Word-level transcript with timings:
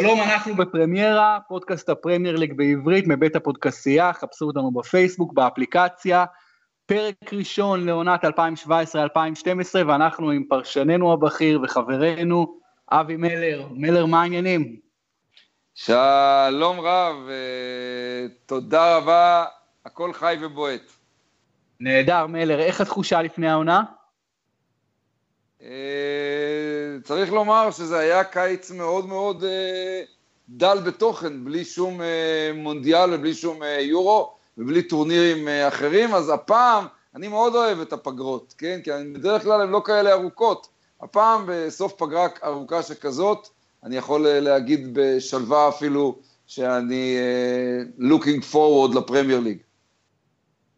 שלום, 0.00 0.20
אנחנו 0.20 0.54
בפרמיירה, 0.54 1.38
פודקאסט 1.48 1.88
הפרמייר 1.88 2.36
ליג 2.36 2.52
בעברית 2.56 3.06
מבית 3.06 3.36
הפודקסייה, 3.36 4.12
חפשו 4.12 4.44
אותנו 4.44 4.70
בפייסבוק, 4.70 5.32
באפליקציה, 5.32 6.24
פרק 6.86 7.32
ראשון 7.32 7.86
לעונת 7.86 8.24
2017-2012, 8.24 8.28
ואנחנו 9.86 10.30
עם 10.30 10.44
פרשננו 10.48 11.12
הבכיר 11.12 11.60
וחברנו 11.62 12.58
אבי 12.92 13.16
מלר. 13.16 13.66
מלר, 13.70 14.06
מה 14.06 14.22
העניינים? 14.22 14.76
שלום 15.74 16.80
רב, 16.80 17.16
אה, 17.28 18.26
תודה 18.46 18.96
רבה, 18.96 19.44
הכל 19.86 20.12
חי 20.12 20.36
ובועט. 20.42 20.92
נהדר, 21.80 22.26
מלר, 22.26 22.60
איך 22.60 22.80
התחושה 22.80 23.22
לפני 23.22 23.48
העונה? 23.48 23.82
אה, 25.66 27.00
צריך 27.04 27.32
לומר 27.32 27.70
שזה 27.70 27.98
היה 27.98 28.24
קיץ 28.24 28.70
מאוד 28.70 29.06
מאוד 29.06 29.44
אה, 29.44 30.02
דל 30.48 30.78
בתוכן, 30.86 31.44
בלי 31.44 31.64
שום 31.64 32.00
מונדיאל 32.54 33.14
ובלי 33.14 33.34
שום 33.34 33.60
יורו 33.80 34.32
ובלי 34.58 34.82
טורנירים 34.82 35.48
אחרים, 35.68 36.14
אז 36.14 36.30
הפעם 36.30 36.86
אני 37.14 37.28
מאוד 37.28 37.54
אוהב 37.54 37.80
את 37.80 37.92
הפגרות, 37.92 38.54
כן? 38.58 38.80
כי 38.84 38.90
בדרך 39.12 39.42
כלל 39.42 39.60
הן 39.60 39.70
לא 39.70 39.82
כאלה 39.84 40.12
ארוכות. 40.12 40.68
הפעם 41.00 41.44
בסוף 41.48 41.92
פגרה 41.92 42.28
ארוכה 42.44 42.82
שכזאת, 42.82 43.48
אני 43.84 43.96
יכול 43.96 44.28
להגיד 44.28 44.88
בשלווה 44.92 45.68
אפילו 45.68 46.18
שאני 46.46 47.18
looking 47.98 48.52
forward 48.52 48.98
לפרמייר 48.98 49.40
ליג. 49.40 49.58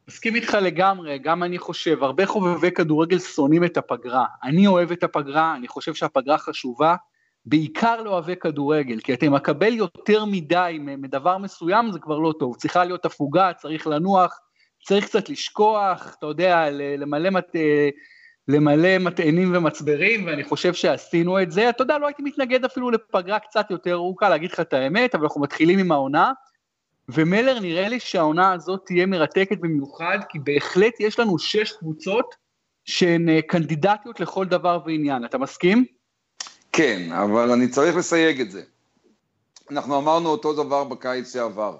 מסכים 0.08 0.34
איתך 0.34 0.54
לגמרי, 0.62 1.18
גם 1.18 1.42
אני 1.42 1.58
חושב, 1.58 2.02
הרבה 2.02 2.26
חובבי 2.26 2.70
כדורגל 2.70 3.18
שונאים 3.18 3.64
את 3.64 3.76
הפגרה. 3.76 4.24
אני 4.42 4.66
אוהב 4.66 4.92
את 4.92 5.02
הפגרה, 5.02 5.54
אני 5.56 5.68
חושב 5.68 5.94
שהפגרה 5.94 6.38
חשובה, 6.38 6.96
בעיקר 7.46 8.02
לאוהבי 8.02 8.36
כדורגל, 8.36 9.00
כי 9.00 9.14
אתה 9.14 9.30
מקבל 9.30 9.74
יותר 9.74 10.24
מדי 10.24 10.78
מדבר 10.80 11.38
מסוים, 11.38 11.92
זה 11.92 11.98
כבר 11.98 12.18
לא 12.18 12.34
טוב. 12.38 12.56
צריכה 12.56 12.84
להיות 12.84 13.04
הפוגה, 13.04 13.52
צריך 13.52 13.86
לנוח, 13.86 14.38
צריך 14.84 15.04
קצת 15.04 15.28
לשכוח, 15.28 16.14
אתה 16.18 16.26
יודע, 16.26 16.70
למלא 16.70 17.30
מת... 17.30 17.56
למלא 18.48 18.98
מטענים 18.98 19.56
ומצברים, 19.56 20.26
ואני 20.26 20.44
חושב 20.44 20.74
שעשינו 20.74 21.42
את 21.42 21.50
זה. 21.50 21.68
אתה 21.68 21.82
יודע, 21.82 21.98
לא 21.98 22.06
הייתי 22.06 22.22
מתנגד 22.22 22.64
אפילו 22.64 22.90
לפגרה 22.90 23.38
קצת 23.38 23.70
יותר 23.70 23.92
ארוכה, 23.92 24.28
להגיד 24.28 24.52
לך 24.52 24.60
את 24.60 24.72
האמת, 24.72 25.14
אבל 25.14 25.24
אנחנו 25.24 25.40
מתחילים 25.40 25.78
עם 25.78 25.92
העונה, 25.92 26.32
ומלר 27.08 27.60
נראה 27.60 27.88
לי 27.88 28.00
שהעונה 28.00 28.52
הזאת 28.52 28.80
תהיה 28.86 29.06
מרתקת 29.06 29.58
במיוחד, 29.60 30.18
כי 30.28 30.38
בהחלט 30.38 31.00
יש 31.00 31.18
לנו 31.18 31.38
שש 31.38 31.72
קבוצות 31.72 32.34
שהן 32.84 33.28
אה, 33.28 33.42
קנדידטיות 33.42 34.20
לכל 34.20 34.46
דבר 34.46 34.80
ועניין. 34.86 35.24
אתה 35.24 35.38
מסכים? 35.38 35.84
כן, 36.72 37.12
אבל 37.12 37.50
אני 37.50 37.68
צריך 37.68 37.96
לסייג 37.96 38.40
את 38.40 38.50
זה. 38.50 38.62
אנחנו 39.70 39.98
אמרנו 39.98 40.28
אותו 40.28 40.52
דבר 40.52 40.84
בקיץ 40.84 41.32
שעבר. 41.32 41.76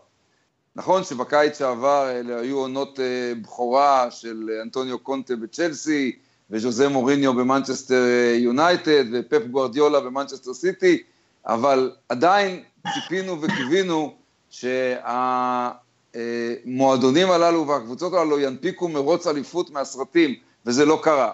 נכון 0.76 1.04
שבקיץ 1.04 1.58
שעבר 1.58 2.10
אלה 2.10 2.40
היו 2.40 2.58
עונות 2.58 3.00
אה, 3.00 3.32
בכורה 3.42 4.10
של 4.10 4.50
אנטוניו 4.62 4.98
קונטה 4.98 5.36
בצ'לסי, 5.36 6.16
וז'וזה 6.50 6.88
מוריניו 6.88 7.34
במנצ'סטר 7.34 8.04
יונייטד, 8.34 9.04
ופפ 9.12 9.46
גוארדיולה 9.46 10.00
במנצ'סטר 10.00 10.54
סיטי, 10.54 11.02
אבל 11.46 11.92
עדיין 12.08 12.62
ציפינו 12.94 13.42
וקיווינו 13.42 14.16
שהמועדונים 14.50 17.30
הללו 17.30 17.68
והקבוצות 17.68 18.12
הללו 18.12 18.40
ינפיקו 18.40 18.88
מרוץ 18.88 19.26
אליפות 19.26 19.70
מהסרטים, 19.70 20.34
וזה 20.66 20.84
לא 20.84 21.00
קרה. 21.02 21.32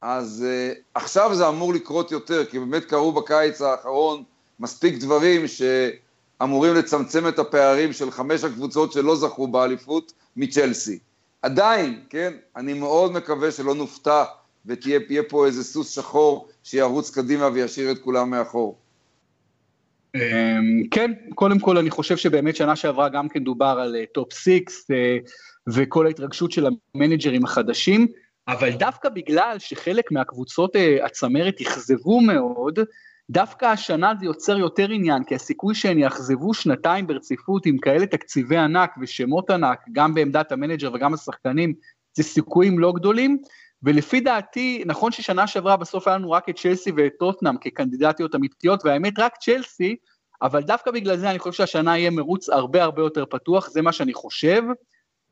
אז 0.00 0.44
uh, 0.46 0.48
עכשיו 0.94 1.34
זה 1.34 1.48
אמור 1.48 1.74
לקרות 1.74 2.12
יותר, 2.12 2.44
כי 2.44 2.58
באמת 2.58 2.84
קרו 2.84 3.12
בקיץ 3.12 3.60
האחרון 3.60 4.22
מספיק 4.60 4.98
דברים 4.98 5.44
שאמורים 5.46 6.74
לצמצם 6.74 7.28
את 7.28 7.38
הפערים 7.38 7.92
של 7.92 8.10
חמש 8.10 8.44
הקבוצות 8.44 8.92
שלא 8.92 9.16
זכו 9.16 9.46
באליפות 9.46 10.12
עדיין, 11.42 12.00
כן, 12.10 12.32
אני 12.56 12.72
מאוד 12.72 13.12
מקווה 13.12 13.50
שלא 13.50 13.74
נופתע 13.74 14.24
ותהיה 14.66 15.00
פה 15.28 15.46
איזה 15.46 15.64
סוס 15.64 15.90
שחור 15.90 16.48
שירוץ 16.62 17.10
קדימה 17.10 17.48
וישאיר 17.52 17.90
את 17.90 17.98
כולם 17.98 18.30
מאחור. 18.30 18.76
אמ, 20.14 20.82
כן, 20.90 21.12
קודם 21.34 21.58
כל 21.58 21.78
אני 21.78 21.90
חושב 21.90 22.16
שבאמת 22.16 22.56
שנה 22.56 22.76
שעברה 22.76 23.08
גם 23.08 23.28
כן 23.28 23.44
דובר 23.44 23.78
על 23.80 23.96
top 24.14 24.32
אה, 24.32 24.34
six 24.34 24.90
אה, 24.90 25.30
וכל 25.74 26.06
ההתרגשות 26.06 26.52
של 26.52 26.66
המנג'רים 26.94 27.44
החדשים, 27.44 28.06
אבל 28.48 28.70
דווקא 28.70 29.08
בגלל 29.08 29.56
שחלק 29.58 30.12
מהקבוצות 30.12 30.76
uh, 30.76 31.04
הצמרת 31.04 31.60
אכזבו 31.60 32.20
מאוד, 32.20 32.78
דווקא 33.30 33.64
השנה 33.66 34.12
זה 34.20 34.26
יוצר 34.26 34.58
יותר 34.58 34.90
עניין, 34.90 35.24
כי 35.24 35.34
הסיכוי 35.34 35.74
שהן 35.74 35.98
יאכזבו 35.98 36.54
שנתיים 36.54 37.06
ברציפות 37.06 37.66
עם 37.66 37.78
כאלה 37.78 38.06
תקציבי 38.06 38.56
ענק 38.56 38.94
ושמות 39.00 39.50
ענק, 39.50 39.78
גם 39.92 40.14
בעמדת 40.14 40.52
המנג'ר 40.52 40.94
וגם 40.94 41.14
השחקנים, 41.14 41.74
זה 42.14 42.22
סיכויים 42.22 42.78
לא 42.78 42.92
גדולים, 42.92 43.38
ולפי 43.86 44.20
דעתי, 44.20 44.82
נכון 44.86 45.12
ששנה 45.12 45.46
שעברה 45.46 45.76
בסוף 45.76 46.08
היה 46.08 46.16
לנו 46.16 46.30
רק 46.30 46.48
את 46.48 46.58
צ'לסי 46.58 46.92
ואת 46.96 47.12
טוטנאם 47.18 47.56
כקנדידטיות 47.58 48.34
אמיתיות, 48.34 48.84
והאמת 48.84 49.18
רק 49.18 49.36
צ'לסי, 49.36 49.96
אבל 50.42 50.62
דווקא 50.62 50.90
בגלל 50.90 51.16
זה 51.16 51.30
אני 51.30 51.38
חושב 51.38 51.52
שהשנה 51.52 51.98
יהיה 51.98 52.10
מרוץ 52.10 52.48
הרבה 52.48 52.82
הרבה 52.82 53.02
יותר 53.02 53.24
פתוח, 53.26 53.70
זה 53.70 53.82
מה 53.82 53.92
שאני 53.92 54.14
חושב. 54.14 54.62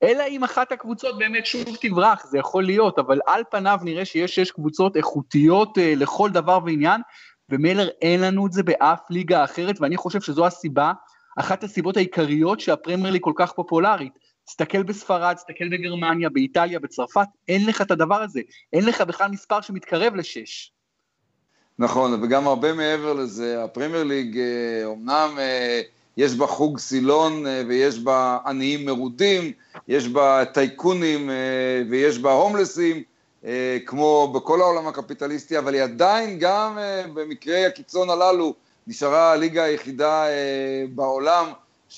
אלא 0.03 0.25
אם 0.29 0.45
אחת 0.45 0.73
הקבוצות 0.73 1.19
באמת 1.19 1.47
שוב 1.47 1.65
תברח, 1.81 2.27
זה 2.27 2.39
יכול 2.39 2.65
להיות, 2.65 2.99
אבל 2.99 3.21
על 3.27 3.43
פניו 3.51 3.79
נראה 3.83 4.05
שיש 4.05 4.35
שש 4.35 4.51
קבוצות 4.51 4.97
איכותיות 4.97 5.79
אה, 5.79 5.93
לכל 5.97 6.31
דבר 6.31 6.59
ועניין, 6.67 7.01
ומילר 7.49 7.89
אין 8.03 8.21
לנו 8.21 8.47
את 8.47 8.53
זה 8.53 8.63
באף 8.63 9.01
ליגה 9.11 9.45
אחרת, 9.45 9.81
ואני 9.81 9.97
חושב 9.97 10.21
שזו 10.21 10.47
הסיבה, 10.47 10.93
אחת 11.39 11.65
הסיבות 11.65 11.97
העיקריות 11.97 12.61
שהפרמייר 12.61 13.13
ליג 13.13 13.23
כל 13.23 13.33
כך 13.37 13.53
פופולרית. 13.53 14.24
תסתכל 14.47 14.83
בספרד, 14.83 15.35
תסתכל 15.35 15.69
בגרמניה, 15.69 16.29
באיטליה, 16.29 16.81
בצרפת, 16.81 17.27
אין 17.49 17.67
לך 17.67 17.83
את 17.83 17.91
הדבר 17.91 18.23
הזה, 18.23 18.41
אין 18.73 18.85
לך 18.85 19.01
בכלל 19.01 19.31
מספר 19.31 19.61
שמתקרב 19.61 20.15
לשש. 20.15 20.73
נכון, 21.79 22.23
וגם 22.23 22.47
הרבה 22.47 22.73
מעבר 22.73 23.13
לזה, 23.13 23.65
הפרמייר 23.65 24.05
ליג, 24.05 24.39
אמנם 24.85 25.35
אה, 25.39 25.81
יש 26.17 26.35
בה 26.35 26.47
חוג 26.47 26.79
סילון 26.79 27.47
אה, 27.47 27.63
ויש 27.69 27.99
בה 27.99 28.39
עניים 28.47 28.87
מרודים, 28.87 29.53
יש 29.89 30.09
בה 30.09 30.45
טייקונים 30.45 31.31
אה, 31.31 31.83
ויש 31.91 32.19
בה 32.19 32.33
הומלסים, 32.33 33.03
כמו 33.87 34.33
בכל 34.35 34.61
העולם 34.61 34.87
הקפיטליסטי, 34.87 35.59
אבל 35.59 35.75
היא 35.75 35.83
עדיין 35.83 36.37
גם 36.41 36.79
במקרי 37.15 37.67
הקיצון 37.67 38.11
הללו 38.11 38.55
נשארה 38.87 39.33
הליגה 39.33 39.63
היחידה 39.65 40.25
בעולם 40.95 41.47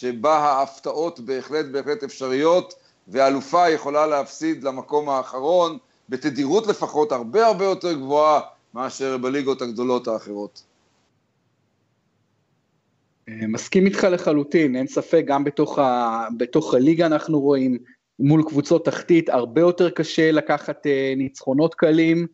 שבה 0.01 0.37
ההפתעות 0.37 1.21
בהחלט 1.21 1.67
בהחלט 1.73 2.03
אפשריות, 2.03 2.75
ואלופה 3.09 3.71
יכולה 3.71 4.07
להפסיד 4.07 4.65
למקום 4.65 5.09
האחרון, 5.09 5.79
בתדירות 6.09 6.67
לפחות 6.67 7.13
הרבה 7.13 7.47
הרבה 7.47 7.65
יותר 7.65 7.93
גבוהה 7.93 8.41
מאשר 8.75 9.19
בליגות 9.19 9.63
הגדולות 9.63 10.09
האחרות. 10.09 10.63
אה, 13.29 13.47
מסכים 13.49 13.87
איתך 13.87 14.05
לחלוטין, 14.05 14.77
אין 14.77 14.87
ספק, 14.87 15.25
גם 15.27 15.45
בתוך, 15.45 15.79
ה, 15.79 16.27
בתוך 16.37 16.75
הליגה 16.75 17.07
אנחנו 17.07 17.41
רואים 17.41 17.79
מול 18.19 18.43
קבוצות 18.49 18.85
תחתית 18.85 19.29
הרבה 19.29 19.61
יותר 19.61 19.91
קשה 19.91 20.33
לקחת 20.33 20.87
אה, 20.87 21.15
ניצחונות 21.17 21.75
קלים, 21.75 22.27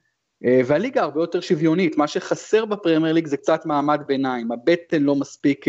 אה, 0.44 0.60
והליגה 0.66 1.02
הרבה 1.02 1.20
יותר 1.20 1.40
שוויונית, 1.40 1.96
מה 1.96 2.08
שחסר 2.08 2.64
בפרמייר 2.64 3.14
ליג 3.14 3.26
זה 3.26 3.36
קצת 3.36 3.66
מעמד 3.66 4.00
ביניים, 4.06 4.53
הבטן 4.53 5.03
לא 5.03 5.15
מספיק 5.15 5.65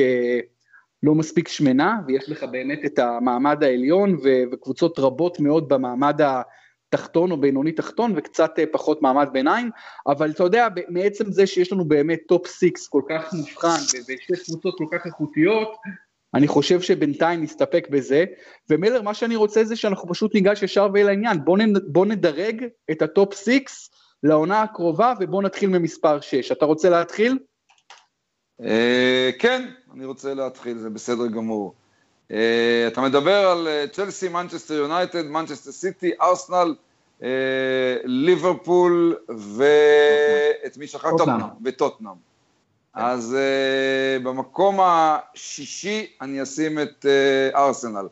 לא 1.03 1.15
מספיק 1.15 1.47
שמנה, 1.47 1.97
ויש 2.07 2.29
לך 2.29 2.43
באמת 2.43 2.79
את 2.85 2.99
המעמד 2.99 3.63
העליון 3.63 4.15
ו- 4.23 4.43
וקבוצות 4.51 4.99
רבות 4.99 5.39
מאוד 5.39 5.69
במעמד 5.69 6.19
התחתון 6.21 7.31
או 7.31 7.37
בינוני 7.37 7.71
תחתון 7.71 8.13
וקצת 8.15 8.59
אה, 8.59 8.63
פחות 8.71 9.01
מעמד 9.01 9.29
ביניים, 9.31 9.69
אבל 10.07 10.31
אתה 10.31 10.43
יודע, 10.43 10.67
מעצם 10.89 11.31
זה 11.31 11.47
שיש 11.47 11.71
לנו 11.71 11.85
באמת 11.85 12.19
top 12.27 12.47
six 12.47 12.87
כל 12.87 13.01
כך 13.09 13.33
מובחן 13.33 13.77
ושתי 13.99 14.33
קבוצות 14.45 14.75
כל 14.77 14.85
כך 14.91 15.05
איכותיות, 15.05 15.69
אני 16.33 16.47
חושב 16.47 16.81
שבינתיים 16.81 17.43
נסתפק 17.43 17.87
בזה, 17.91 18.25
ומלר, 18.69 19.01
מה 19.01 19.13
שאני 19.13 19.35
רוצה 19.35 19.63
זה 19.63 19.75
שאנחנו 19.75 20.09
פשוט 20.09 20.33
ניגש 20.35 20.63
ישר 20.63 20.87
ואל 20.93 21.07
העניין, 21.07 21.45
בוא, 21.45 21.57
נ, 21.57 21.73
בוא 21.87 22.05
נדרג 22.05 22.65
את 22.91 23.01
ה 23.01 23.09
top 23.09 23.33
six 23.33 23.89
לעונה 24.23 24.61
הקרובה 24.61 25.13
ובוא 25.19 25.43
נתחיל 25.43 25.69
ממספר 25.69 26.19
6. 26.19 26.51
אתה 26.51 26.65
רוצה 26.65 26.89
להתחיל? 26.89 27.37
אה, 28.61 29.29
כן, 29.39 29.69
אני 29.93 30.05
רוצה 30.05 30.33
להתחיל, 30.33 30.77
זה 30.77 30.89
בסדר 30.89 31.27
גמור. 31.27 31.73
אה, 32.31 32.87
אתה 32.87 33.01
מדבר 33.01 33.47
על 33.47 33.67
אה, 33.67 33.85
צ'לסי, 33.91 34.29
מנצ'סטר 34.29 34.73
יונייטד, 34.73 35.27
מנצ'סטר 35.27 35.71
סיטי, 35.71 36.11
ארסנל, 36.21 36.75
ליברפול 38.03 39.17
ואת 39.27 40.77
מי 40.77 40.87
שכחת? 40.87 41.11
וטוטנאם. 41.63 42.13
כן. 42.95 43.01
אז 43.01 43.35
במקום 44.23 44.79
השישי 44.81 46.07
אני 46.21 46.43
אשים 46.43 46.79
את 46.79 47.05
ארסנל. 47.55 48.07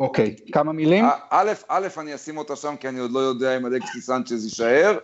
אוקיי, 0.00 0.36
כמה 0.52 0.72
מילים? 0.72 1.04
א', 1.30 1.52
א', 1.68 1.88
אני 1.98 2.14
אשים 2.14 2.36
אותה 2.36 2.56
שם 2.56 2.74
כי 2.80 2.88
אני 2.88 2.98
עוד 2.98 3.12
לא 3.12 3.18
יודע 3.18 3.56
אם 3.56 3.66
אלכסיס 3.66 4.00
סנצ'ז 4.00 4.44
יישאר, 4.44 4.98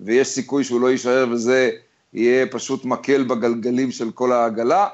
ויש 0.00 0.28
סיכוי 0.28 0.64
שהוא 0.64 0.80
לא 0.80 0.90
יישאר 0.90 1.26
וזה 1.30 1.70
יהיה 2.12 2.46
פשוט 2.46 2.84
מקל 2.84 3.24
בגלגלים 3.24 3.90
של 3.90 4.10
כל 4.10 4.32
העגלה, 4.32 4.88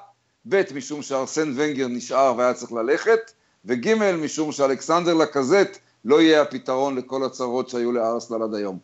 ב', 0.49 0.63
משום 0.75 1.03
שארסן 1.03 1.53
ונגר 1.57 1.89
נשאר 1.89 2.35
והיה 2.39 2.55
צריך 2.55 2.73
ללכת, 2.73 3.33
וג', 3.65 3.95
משום 4.23 4.53
שאלכסנדר 4.53 5.15
לקזט 5.15 5.79
לא 6.05 6.21
יהיה 6.21 6.43
הפתרון 6.43 6.97
לכל 6.97 7.25
הצרות 7.25 7.69
שהיו 7.69 7.93
לארסנל 7.93 8.43
עד 8.43 8.55
היום. 8.55 8.79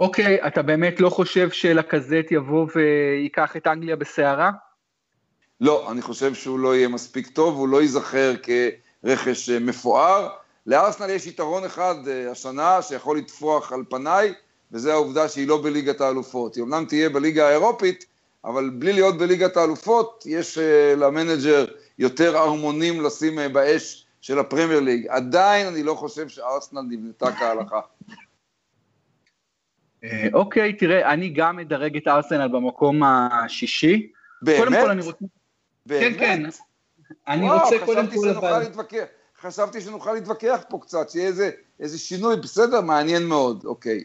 אוקיי, 0.00 0.46
אתה 0.46 0.62
באמת 0.62 1.00
לא 1.00 1.10
חושב 1.10 1.50
שלקזט 1.50 2.30
יבוא 2.30 2.66
וייקח 2.74 3.56
את 3.56 3.66
אנגליה 3.66 3.96
בסערה? 3.96 4.50
לא, 5.60 5.92
אני 5.92 6.02
חושב 6.02 6.34
שהוא 6.34 6.58
לא 6.58 6.76
יהיה 6.76 6.88
מספיק 6.88 7.26
טוב, 7.26 7.56
הוא 7.56 7.68
לא 7.68 7.82
ייזכר 7.82 8.34
כרכש 8.42 9.50
אה, 9.50 9.58
מפואר. 9.58 10.28
לארסנל 10.66 11.10
יש 11.10 11.26
יתרון 11.26 11.64
אחד 11.64 11.94
אה, 12.08 12.30
השנה 12.30 12.82
שיכול 12.82 13.18
לטפוח 13.18 13.72
על 13.72 13.84
פניי, 13.88 14.34
וזה 14.72 14.92
העובדה 14.92 15.28
שהיא 15.28 15.48
לא 15.48 15.62
בליגת 15.62 16.00
האלופות. 16.00 16.54
היא 16.54 16.64
אמנם 16.64 16.84
תהיה 16.84 17.08
בליגה 17.08 17.48
האירופית, 17.48 18.04
אבל 18.44 18.70
בלי 18.70 18.92
להיות 18.92 19.18
בליגת 19.18 19.56
האלופות, 19.56 20.24
יש 20.26 20.58
אה, 20.58 20.94
למנג'ר 20.96 21.64
יותר 21.98 22.38
ערמונים 22.38 23.04
לשים 23.04 23.38
באש 23.52 24.06
של 24.20 24.38
הפרמייר 24.38 24.80
ליג. 24.80 25.06
עדיין 25.06 25.66
אני 25.66 25.82
לא 25.82 25.94
חושב 25.94 26.28
שארסנל 26.28 26.80
נבנתה 26.80 27.32
כהלכה. 27.32 27.80
אוקיי, 30.32 30.72
תראה, 30.72 31.12
אני 31.12 31.28
גם 31.28 31.56
מדרג 31.56 31.96
את 31.96 32.08
ארסנל 32.08 32.48
במקום 32.48 33.02
השישי. 33.02 34.12
באמת? 34.42 34.58
קודם 34.58 34.72
כל 34.82 34.90
אני 34.90 35.02
רוצה... 35.02 35.24
באמת? 35.86 36.18
כן, 36.18 36.18
כן. 36.18 36.48
אני 37.28 37.50
רוצה 37.50 37.76
קודם 37.84 38.06
כל 38.14 38.28
אבל... 38.28 38.58
להתווכח, 38.58 39.04
חשבתי 39.40 39.80
שנוכל 39.80 40.12
להתווכח 40.12 40.64
פה 40.68 40.78
קצת, 40.82 41.10
שיהיה 41.10 41.26
איזה, 41.26 41.50
איזה 41.80 41.98
שינוי, 41.98 42.36
בסדר, 42.36 42.80
מעניין 42.80 43.22
מאוד, 43.22 43.64
אוקיי. 43.64 44.04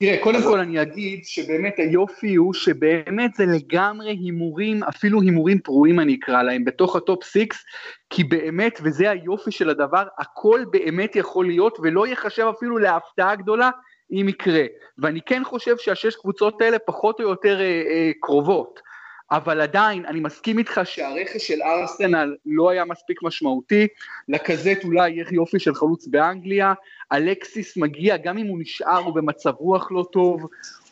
תראה, 0.00 0.22
קודם 0.22 0.42
כל 0.42 0.60
אני 0.60 0.82
אגיד 0.82 1.24
שבאמת 1.24 1.78
היופי 1.78 2.34
הוא 2.34 2.54
שבאמת 2.54 3.34
זה 3.34 3.46
לגמרי 3.46 4.10
הימורים, 4.10 4.84
אפילו 4.84 5.20
הימורים 5.20 5.58
פרועים 5.58 6.00
אני 6.00 6.14
אקרא 6.14 6.42
להם, 6.42 6.64
בתוך 6.64 6.96
ה 6.96 7.03
top 7.03 7.24
six, 7.24 7.64
כי 8.10 8.24
באמת, 8.24 8.80
וזה 8.82 9.10
היופי 9.10 9.50
של 9.50 9.70
הדבר, 9.70 10.06
הכל 10.18 10.64
באמת 10.70 11.16
יכול 11.16 11.46
להיות 11.46 11.78
ולא 11.82 12.06
ייחשב 12.06 12.46
אפילו 12.56 12.78
להפתעה 12.78 13.36
גדולה 13.36 13.70
אם 14.12 14.26
יקרה. 14.28 14.64
ואני 14.98 15.20
כן 15.26 15.44
חושב 15.44 15.76
שהשש 15.78 16.16
קבוצות 16.16 16.62
האלה 16.62 16.78
פחות 16.78 17.20
או 17.20 17.24
יותר 17.24 17.60
אה, 17.60 17.64
אה, 17.64 18.10
קרובות. 18.20 18.80
אבל 19.30 19.60
עדיין, 19.60 20.06
אני 20.06 20.20
מסכים 20.20 20.58
איתך 20.58 20.80
שהרכש 20.84 21.48
של 21.48 21.62
ארסנל 21.62 22.36
לא 22.46 22.70
היה 22.70 22.84
מספיק 22.84 23.22
משמעותי, 23.22 23.86
לקזט 24.28 24.84
אולי 24.84 25.10
יהיה 25.10 25.24
יופי 25.30 25.58
של 25.58 25.74
חלוץ 25.74 26.06
באנגליה, 26.06 26.74
אלקסיס 27.12 27.76
מגיע, 27.76 28.16
גם 28.16 28.38
אם 28.38 28.46
הוא 28.46 28.58
נשאר, 28.60 28.98
הוא 28.98 29.14
במצב 29.14 29.52
רוח 29.58 29.92
לא 29.92 30.06
טוב, 30.12 30.46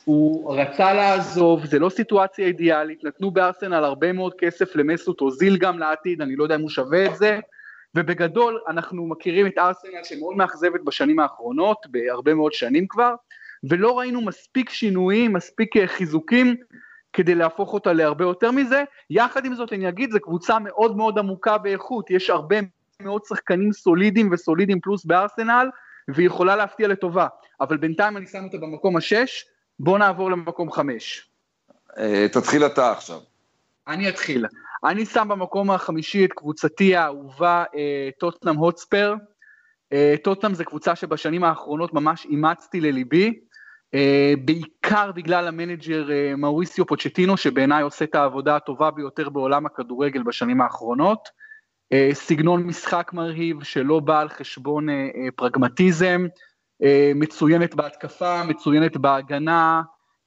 הוא 0.05 0.55
רצה 0.57 0.95
לעזוב, 0.95 1.67
זה 1.67 1.79
לא 1.79 1.89
סיטואציה 1.89 2.47
אידיאלית, 2.47 3.05
נתנו 3.05 3.31
בארסנל 3.31 3.85
הרבה 3.85 4.13
מאוד 4.13 4.35
כסף 4.39 4.77
למסות 4.77 5.21
אוזיל 5.21 5.57
גם 5.57 5.79
לעתיד, 5.79 6.23
אני 6.23 6.37
לא 6.37 6.43
יודע 6.43 6.55
אם 6.55 6.61
הוא 6.61 6.71
שווה 6.71 7.07
את 7.07 7.17
זה, 7.17 7.39
ובגדול 7.95 8.61
אנחנו 8.69 9.07
מכירים 9.07 9.47
את 9.47 9.59
ארסנל 9.59 10.05
שמאוד 10.05 10.37
מאכזבת 10.37 10.81
בשנים 10.85 11.19
האחרונות, 11.19 11.87
בהרבה 11.91 12.35
מאוד 12.35 12.53
שנים 12.53 12.87
כבר, 12.89 13.15
ולא 13.71 13.99
ראינו 13.99 14.21
מספיק 14.21 14.71
שינויים, 14.71 15.33
מספיק 15.33 15.75
חיזוקים 15.87 16.57
כדי 17.17 17.35
להפוך 17.35 17.73
אותה 17.73 17.93
להרבה 17.93 18.25
יותר 18.25 18.51
מזה. 18.51 18.85
יחד 19.11 19.45
עם 19.45 19.55
זאת 19.55 19.73
אני 19.73 19.89
אגיד, 19.89 20.11
זו 20.11 20.21
קבוצה 20.21 20.59
מאוד 20.59 20.97
מאוד 20.97 21.19
עמוקה 21.19 21.59
באיכות, 21.59 22.11
יש 22.11 22.31
הרבה 22.31 22.57
מאוד 23.01 23.23
שחקנים 23.25 23.73
סולידיים 23.73 24.29
וסולידיים 24.33 24.81
פלוס 24.81 25.05
בארסנל, 25.05 25.69
והיא 26.09 26.27
יכולה 26.27 26.57
להפתיע 26.57 26.89
לטובה, 26.89 27.27
אבל 27.61 27.77
בינתיים 27.77 28.17
אני 28.17 28.27
שם 28.27 28.45
אותה 28.45 28.57
במקום 28.57 28.97
השש, 28.97 29.45
בוא 29.81 29.99
נעבור 29.99 30.31
למקום 30.31 30.73
חמש. 30.73 31.29
אה, 31.99 32.27
תתחיל 32.33 32.67
אתה 32.67 32.93
עכשיו. 32.93 33.19
אני 33.89 34.09
אתחיל. 34.09 34.47
אני 34.85 35.07
שם 35.07 35.29
במקום 35.29 35.71
החמישי 35.71 36.25
את 36.25 36.33
קבוצתי 36.33 36.97
האהובה 36.97 37.65
אה, 37.75 38.09
טוטנאם 38.19 38.57
הוטספר. 38.57 39.15
אה, 39.93 40.15
טוטנאם 40.25 40.55
זה 40.55 40.65
קבוצה 40.65 40.97
שבשנים 40.97 41.45
האחרונות 41.45 41.95
ממש 41.95 42.25
אימצתי 42.25 42.81
לליבי. 42.81 43.41
אה, 43.97 44.35
בעיקר 44.45 45.13
בגלל 45.13 45.49
המנג'ר 45.49 46.11
אה, 46.11 46.37
מאוריסיו 46.37 46.87
פוצ'טינו, 46.87 47.37
שבעיניי 47.37 47.83
עושה 47.83 48.05
את 48.05 48.15
העבודה 48.15 48.57
הטובה 48.57 48.91
ביותר 48.91 49.29
בעולם 49.29 49.67
הכדורגל 49.67 50.23
בשנים 50.23 50.61
האחרונות. 50.61 51.29
אה, 51.93 52.11
סגנון 52.13 52.63
משחק 52.63 53.11
מרהיב 53.13 53.63
שלא 53.63 54.01
בא 54.01 54.21
על 54.21 54.29
חשבון 54.29 54.87
פרגמטיזם, 55.37 56.27
מצוינת 57.15 57.75
בהתקפה, 57.75 58.45
מצוינת 58.45 58.97
בהגנה, 58.97 59.83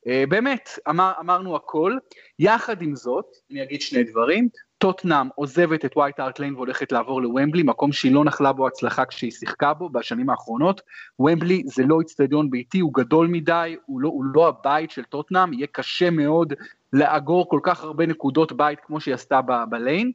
באמת, 0.05 0.69
אמר, 0.89 1.13
אמרנו 1.19 1.55
הכל. 1.55 1.97
יחד 2.39 2.81
עם 2.81 2.95
זאת, 2.95 3.25
אני 3.51 3.63
אגיד 3.63 3.81
שני 3.81 4.03
דברים, 4.03 4.49
טוטנאם 4.79 5.27
עוזבת 5.35 5.85
את 5.85 5.97
ווייט 5.97 6.19
הארט 6.19 6.39
ליין 6.39 6.55
והולכת 6.55 6.91
לעבור 6.91 7.21
לוומבלי, 7.21 7.63
מקום 7.63 7.91
שהיא 7.91 8.13
לא 8.13 8.25
נחלה 8.25 8.53
בו 8.53 8.67
הצלחה 8.67 9.05
כשהיא 9.05 9.31
שיחקה 9.31 9.73
בו 9.73 9.89
בשנים 9.89 10.29
האחרונות. 10.29 10.81
וומבלי 11.19 11.63
זה 11.65 11.83
לא 11.85 11.99
איצטדיון 11.99 12.49
ביתי, 12.49 12.79
הוא 12.79 12.93
גדול 12.93 13.27
מדי, 13.27 13.75
הוא 13.85 14.01
לא, 14.01 14.09
הוא 14.09 14.25
לא 14.33 14.47
הבית 14.47 14.91
של 14.91 15.03
טוטנאם, 15.03 15.53
יהיה 15.53 15.67
קשה 15.71 16.09
מאוד 16.09 16.53
לאגור 16.93 17.49
כל 17.49 17.59
כך 17.63 17.83
הרבה 17.83 18.05
נקודות 18.05 18.51
בית 18.51 18.79
כמו 18.79 19.01
שהיא 19.01 19.13
עשתה 19.13 19.41
בליין. 19.69 20.11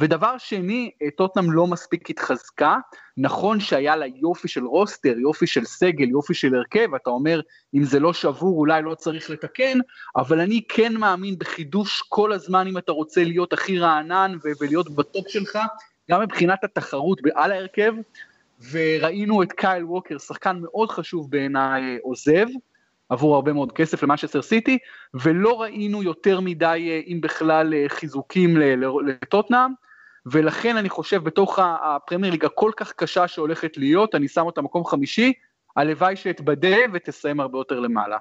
ודבר 0.00 0.38
שני, 0.38 0.90
אה, 1.02 1.10
טוטנאם 1.16 1.52
לא 1.52 1.66
מספיק 1.66 2.10
התחזקה, 2.10 2.76
נכון 3.16 3.60
שהיה 3.60 3.96
לה 3.96 4.06
יופי 4.06 4.48
של 4.48 4.64
רוסטר, 4.64 5.18
יופי 5.18 5.46
של 5.46 5.64
סגל, 5.64 6.08
יופי 6.08 6.34
של 6.34 6.54
הרכב, 6.54 6.94
אתה 6.94 7.10
אומר, 7.10 7.40
אם 7.74 7.84
זה 7.84 8.00
לא 8.00 8.12
שבור 8.12 8.58
אולי 8.58 8.82
לא 8.82 8.94
צריך 8.94 9.30
לתקן, 9.30 9.78
אבל 10.16 10.40
אני 10.40 10.62
כן 10.68 10.96
מאמין 10.96 11.38
בחידוש 11.38 12.02
כל 12.08 12.32
הזמן 12.32 12.66
אם 12.66 12.78
אתה 12.78 12.92
רוצה 12.92 13.24
להיות 13.24 13.52
הכי 13.52 13.78
רענן 13.78 14.36
ולהיות 14.60 14.90
בטופ 14.90 15.28
שלך, 15.28 15.58
גם 16.10 16.22
מבחינת 16.22 16.64
התחרות 16.64 17.20
על 17.34 17.52
ההרכב, 17.52 17.92
וראינו 18.70 19.42
את 19.42 19.52
קייל 19.52 19.84
ווקר, 19.84 20.18
שחקן 20.18 20.58
מאוד 20.62 20.90
חשוב 20.90 21.30
בעיניי, 21.30 21.82
אה, 21.82 21.96
עוזב, 22.02 22.46
עבור 23.08 23.34
הרבה 23.34 23.52
מאוד 23.52 23.72
כסף 23.72 24.02
למנצ'סטר 24.02 24.42
סיטי, 24.42 24.78
ולא 25.14 25.62
ראינו 25.62 26.02
יותר 26.02 26.40
מדי, 26.40 26.88
אה, 26.90 27.00
אם 27.06 27.20
בכלל, 27.20 27.74
חיזוקים 27.88 28.56
לטוטנאם, 29.06 29.70
ולכן 30.26 30.76
אני 30.76 30.88
חושב 30.88 31.24
בתוך 31.24 31.58
הפרמייר 31.62 32.32
ליג 32.32 32.44
הכל 32.44 32.70
כך 32.76 32.92
קשה 32.92 33.28
שהולכת 33.28 33.76
להיות, 33.76 34.14
אני 34.14 34.28
שם 34.28 34.46
אותה 34.46 34.62
מקום 34.62 34.84
חמישי, 34.84 35.32
הלוואי 35.76 36.16
שאתבדה 36.16 36.76
ותסיים 36.92 37.40
הרבה 37.40 37.58
יותר 37.58 37.80
למעלה. 37.80 38.16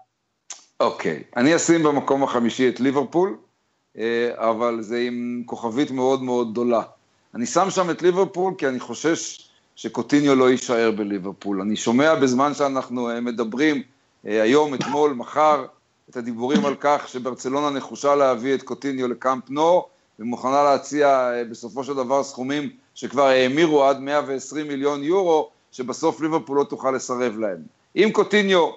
אוקיי, 0.79 1.23
okay. 1.25 1.39
אני 1.39 1.55
אשים 1.55 1.83
במקום 1.83 2.23
החמישי 2.23 2.69
את 2.69 2.79
ליברפול, 2.79 3.37
אה, 3.97 4.31
אבל 4.35 4.81
זה 4.81 4.99
עם 4.99 5.43
כוכבית 5.45 5.91
מאוד 5.91 6.23
מאוד 6.23 6.51
גדולה. 6.51 6.81
אני 7.35 7.45
שם 7.45 7.69
שם 7.69 7.89
את 7.89 8.01
ליברפול 8.01 8.53
כי 8.57 8.67
אני 8.67 8.79
חושש 8.79 9.49
שקוטיניו 9.75 10.35
לא 10.35 10.49
יישאר 10.49 10.91
בליברפול. 10.91 11.61
אני 11.61 11.75
שומע 11.75 12.15
בזמן 12.15 12.53
שאנחנו 12.53 13.09
אה, 13.09 13.21
מדברים, 13.21 13.83
אה, 14.27 14.41
היום, 14.41 14.73
אתמול, 14.73 15.13
מחר, 15.13 15.65
את 16.09 16.17
הדיבורים 16.17 16.65
על 16.65 16.75
כך 16.79 17.07
שברצלונה 17.07 17.69
נחושה 17.77 18.15
להביא 18.15 18.53
את 18.53 18.63
קוטיניו 18.63 19.07
לקאמפ 19.07 19.49
נו, 19.49 19.85
ומוכנה 20.19 20.63
להציע 20.63 21.07
אה, 21.07 21.43
בסופו 21.43 21.83
של 21.83 21.93
דבר 21.93 22.23
סכומים 22.23 22.69
שכבר 22.95 23.27
האמירו 23.27 23.83
עד 23.83 23.99
120 23.99 24.67
מיליון 24.67 25.03
יורו, 25.03 25.49
שבסוף 25.71 26.21
ליברפול 26.21 26.57
לא 26.57 26.63
תוכל 26.63 26.91
לסרב 26.91 27.37
להם. 27.37 27.57
אם 27.95 28.09
קוטיניו 28.13 28.69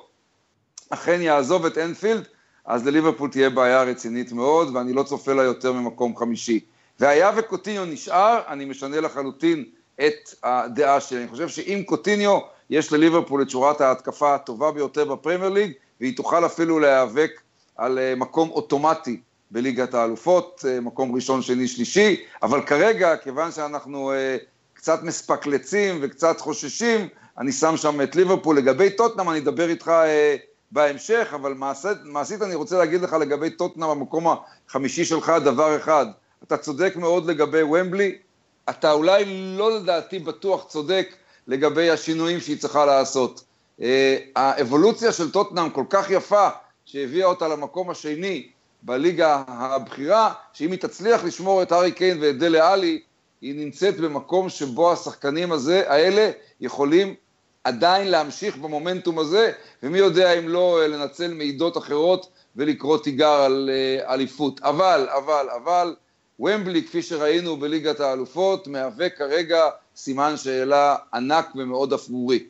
אכן 0.90 1.20
יעזוב 1.20 1.66
את 1.66 1.78
אנפילד, 1.78 2.24
אז 2.64 2.86
לליברפול 2.86 3.30
תהיה 3.30 3.50
בעיה 3.50 3.82
רצינית 3.82 4.32
מאוד, 4.32 4.76
ואני 4.76 4.92
לא 4.92 5.02
צופה 5.02 5.32
לה 5.32 5.42
יותר 5.42 5.72
ממקום 5.72 6.16
חמישי. 6.16 6.60
והיה 7.00 7.30
וקוטיניו 7.36 7.84
נשאר, 7.84 8.40
אני 8.48 8.64
משנה 8.64 9.00
לחלוטין 9.00 9.64
את 10.00 10.34
הדעה 10.42 11.00
שלי. 11.00 11.18
אני 11.18 11.28
חושב 11.28 11.48
שאם 11.48 11.82
קוטיניו, 11.86 12.38
יש 12.70 12.92
לליברפול 12.92 13.42
את 13.42 13.50
שורת 13.50 13.80
ההתקפה 13.80 14.34
הטובה 14.34 14.72
ביותר 14.72 15.04
בפרמייר 15.04 15.50
ליג, 15.50 15.72
והיא 16.00 16.16
תוכל 16.16 16.46
אפילו 16.46 16.78
להיאבק 16.78 17.40
על 17.76 17.98
אה, 17.98 18.14
מקום 18.16 18.50
אוטומטי 18.50 19.20
בליגת 19.52 19.94
האלופות, 19.94 20.64
אה, 20.68 20.80
מקום 20.80 21.14
ראשון, 21.14 21.42
שני, 21.42 21.68
שלישי, 21.68 22.16
אבל 22.42 22.62
כרגע, 22.62 23.16
כיוון 23.16 23.52
שאנחנו 23.52 24.12
אה, 24.12 24.36
קצת 24.74 25.02
מספקלצים 25.02 25.98
וקצת 26.02 26.40
חוששים, 26.40 27.08
אני 27.38 27.52
שם 27.52 27.76
שם 27.76 28.00
את 28.00 28.16
ליברפול. 28.16 28.56
לגבי 28.56 28.90
טוטנאם, 28.90 29.30
אני 29.30 29.38
אדבר 29.38 29.68
איתך 29.68 29.88
אה, 29.88 30.36
בהמשך, 30.70 31.32
אבל 31.34 31.54
מעשית, 31.54 31.98
מעשית 32.04 32.42
אני 32.42 32.54
רוצה 32.54 32.78
להגיד 32.78 33.00
לך 33.00 33.12
לגבי 33.12 33.50
טוטנאם, 33.50 33.88
המקום 33.88 34.26
החמישי 34.68 35.04
שלך, 35.04 35.32
דבר 35.44 35.76
אחד, 35.76 36.06
אתה 36.42 36.56
צודק 36.56 36.92
מאוד 36.96 37.26
לגבי 37.26 37.62
ומבלי, 37.62 38.18
אתה 38.70 38.92
אולי 38.92 39.24
לא 39.56 39.76
לדעתי 39.76 40.18
בטוח 40.18 40.64
צודק 40.68 41.14
לגבי 41.46 41.90
השינויים 41.90 42.40
שהיא 42.40 42.58
צריכה 42.58 42.86
לעשות. 42.86 43.44
האבולוציה 44.36 45.12
של 45.12 45.30
טוטנאם 45.30 45.70
כל 45.70 45.84
כך 45.90 46.10
יפה, 46.10 46.48
שהביאה 46.84 47.26
אותה 47.26 47.48
למקום 47.48 47.90
השני, 47.90 48.48
בליגה 48.82 49.42
הבכירה, 49.46 50.32
שאם 50.52 50.70
היא 50.70 50.78
תצליח 50.78 51.24
לשמור 51.24 51.62
את 51.62 51.72
הארי 51.72 51.92
קיין 51.92 52.18
ואת 52.20 52.38
דלה 52.38 52.72
עלי, 52.72 53.02
היא 53.40 53.54
נמצאת 53.64 54.00
במקום 54.00 54.48
שבו 54.48 54.92
השחקנים 54.92 55.52
הזה, 55.52 55.90
האלה 55.90 56.30
יכולים 56.60 57.14
עדיין 57.64 58.08
להמשיך 58.08 58.56
במומנטום 58.56 59.18
הזה, 59.18 59.52
ומי 59.82 59.98
יודע 59.98 60.32
אם 60.32 60.48
לא 60.48 60.86
לנצל 60.86 61.34
מעידות 61.34 61.76
אחרות 61.76 62.30
ולקרוא 62.56 62.98
תיגר 62.98 63.32
על 63.32 63.70
אליפות. 64.08 64.60
אבל, 64.60 65.08
אבל, 65.16 65.46
אבל, 65.56 65.94
ומבלי, 66.40 66.84
כפי 66.84 67.02
שראינו 67.02 67.56
בליגת 67.56 68.00
האלופות, 68.00 68.66
מהווה 68.66 69.10
כרגע 69.10 69.60
סימן 69.96 70.36
שאלה 70.36 70.96
ענק 71.14 71.48
ומאוד 71.56 71.92
אפרורי. 71.92 72.44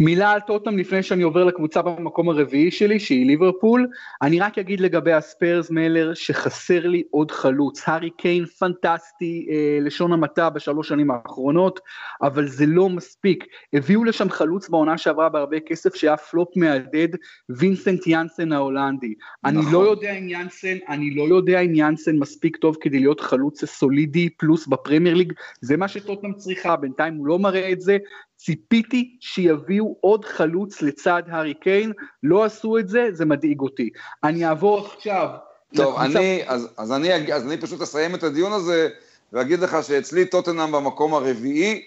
מילה 0.00 0.30
על 0.30 0.40
טוטנאם 0.40 0.78
לפני 0.78 1.02
שאני 1.02 1.22
עובר 1.22 1.44
לקבוצה 1.44 1.82
במקום 1.82 2.28
הרביעי 2.28 2.70
שלי, 2.70 3.00
שהיא 3.00 3.26
ליברפול. 3.26 3.88
אני 4.22 4.40
רק 4.40 4.58
אגיד 4.58 4.80
לגבי 4.80 5.12
הספרס 5.12 5.70
מלר, 5.70 6.14
שחסר 6.14 6.86
לי 6.86 7.02
עוד 7.10 7.30
חלוץ. 7.30 7.82
הארי 7.86 8.10
קיין 8.10 8.46
פנטסטי, 8.46 9.46
אה, 9.50 9.78
לשון 9.80 10.12
המעטה 10.12 10.50
בשלוש 10.50 10.88
שנים 10.88 11.10
האחרונות, 11.10 11.80
אבל 12.22 12.48
זה 12.48 12.66
לא 12.66 12.88
מספיק. 12.88 13.44
הביאו 13.72 14.04
לשם 14.04 14.30
חלוץ 14.30 14.68
בעונה 14.68 14.98
שעברה 14.98 15.28
בהרבה 15.28 15.60
כסף, 15.60 15.94
שהיה 15.94 16.16
פלופ 16.16 16.48
מהדהד, 16.56 17.16
וינסנט 17.50 18.06
יאנסן 18.06 18.52
ההולנדי. 18.52 19.14
נכון. 19.44 19.58
אני 19.58 19.72
לא 19.72 19.78
יודע 19.78 20.12
אם 20.12 20.28
יאנסן, 20.28 20.76
אני 20.88 21.14
לא 21.14 21.34
יודע 21.34 21.60
אם 21.60 21.74
יאנסן 21.74 22.18
מספיק 22.18 22.56
טוב 22.56 22.76
כדי 22.80 22.98
להיות 22.98 23.20
חלוץ 23.20 23.64
סולידי 23.64 24.28
פלוס 24.28 24.66
בפרמייר 24.66 25.14
ליג, 25.14 25.32
זה 25.60 25.76
מה 25.76 25.88
שטוטנאם 25.88 26.34
צריכה, 26.34 26.76
בינתיים 26.76 27.14
הוא 27.14 27.26
לא 27.26 27.38
מראה 27.38 27.72
את 27.72 27.80
זה. 27.80 27.98
ציפיתי 28.44 29.16
שיביאו 29.20 29.96
עוד 30.00 30.24
חלוץ 30.24 30.82
לצד 30.82 31.22
הארי 31.28 31.54
קיין, 31.54 31.92
לא 32.22 32.44
עשו 32.44 32.78
את 32.78 32.88
זה, 32.88 33.08
זה 33.12 33.24
מדאיג 33.24 33.60
אותי. 33.60 33.90
אני 34.24 34.46
אעבור 34.46 34.86
עכשיו... 34.86 35.28
טוב, 35.74 35.98
אני, 35.98 36.42
אז, 36.46 36.68
אז, 36.76 36.92
אני, 36.92 37.34
אז 37.34 37.46
אני 37.46 37.56
פשוט 37.56 37.82
אסיים 37.82 38.14
את 38.14 38.22
הדיון 38.22 38.52
הזה 38.52 38.88
ואגיד 39.32 39.60
לך 39.60 39.76
שאצלי 39.82 40.26
טוטנאם 40.26 40.72
במקום 40.72 41.14
הרביעי, 41.14 41.82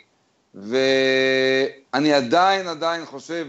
ואני 0.56 2.14
עדיין 2.14 2.68
עדיין 2.68 3.06
חושב 3.06 3.48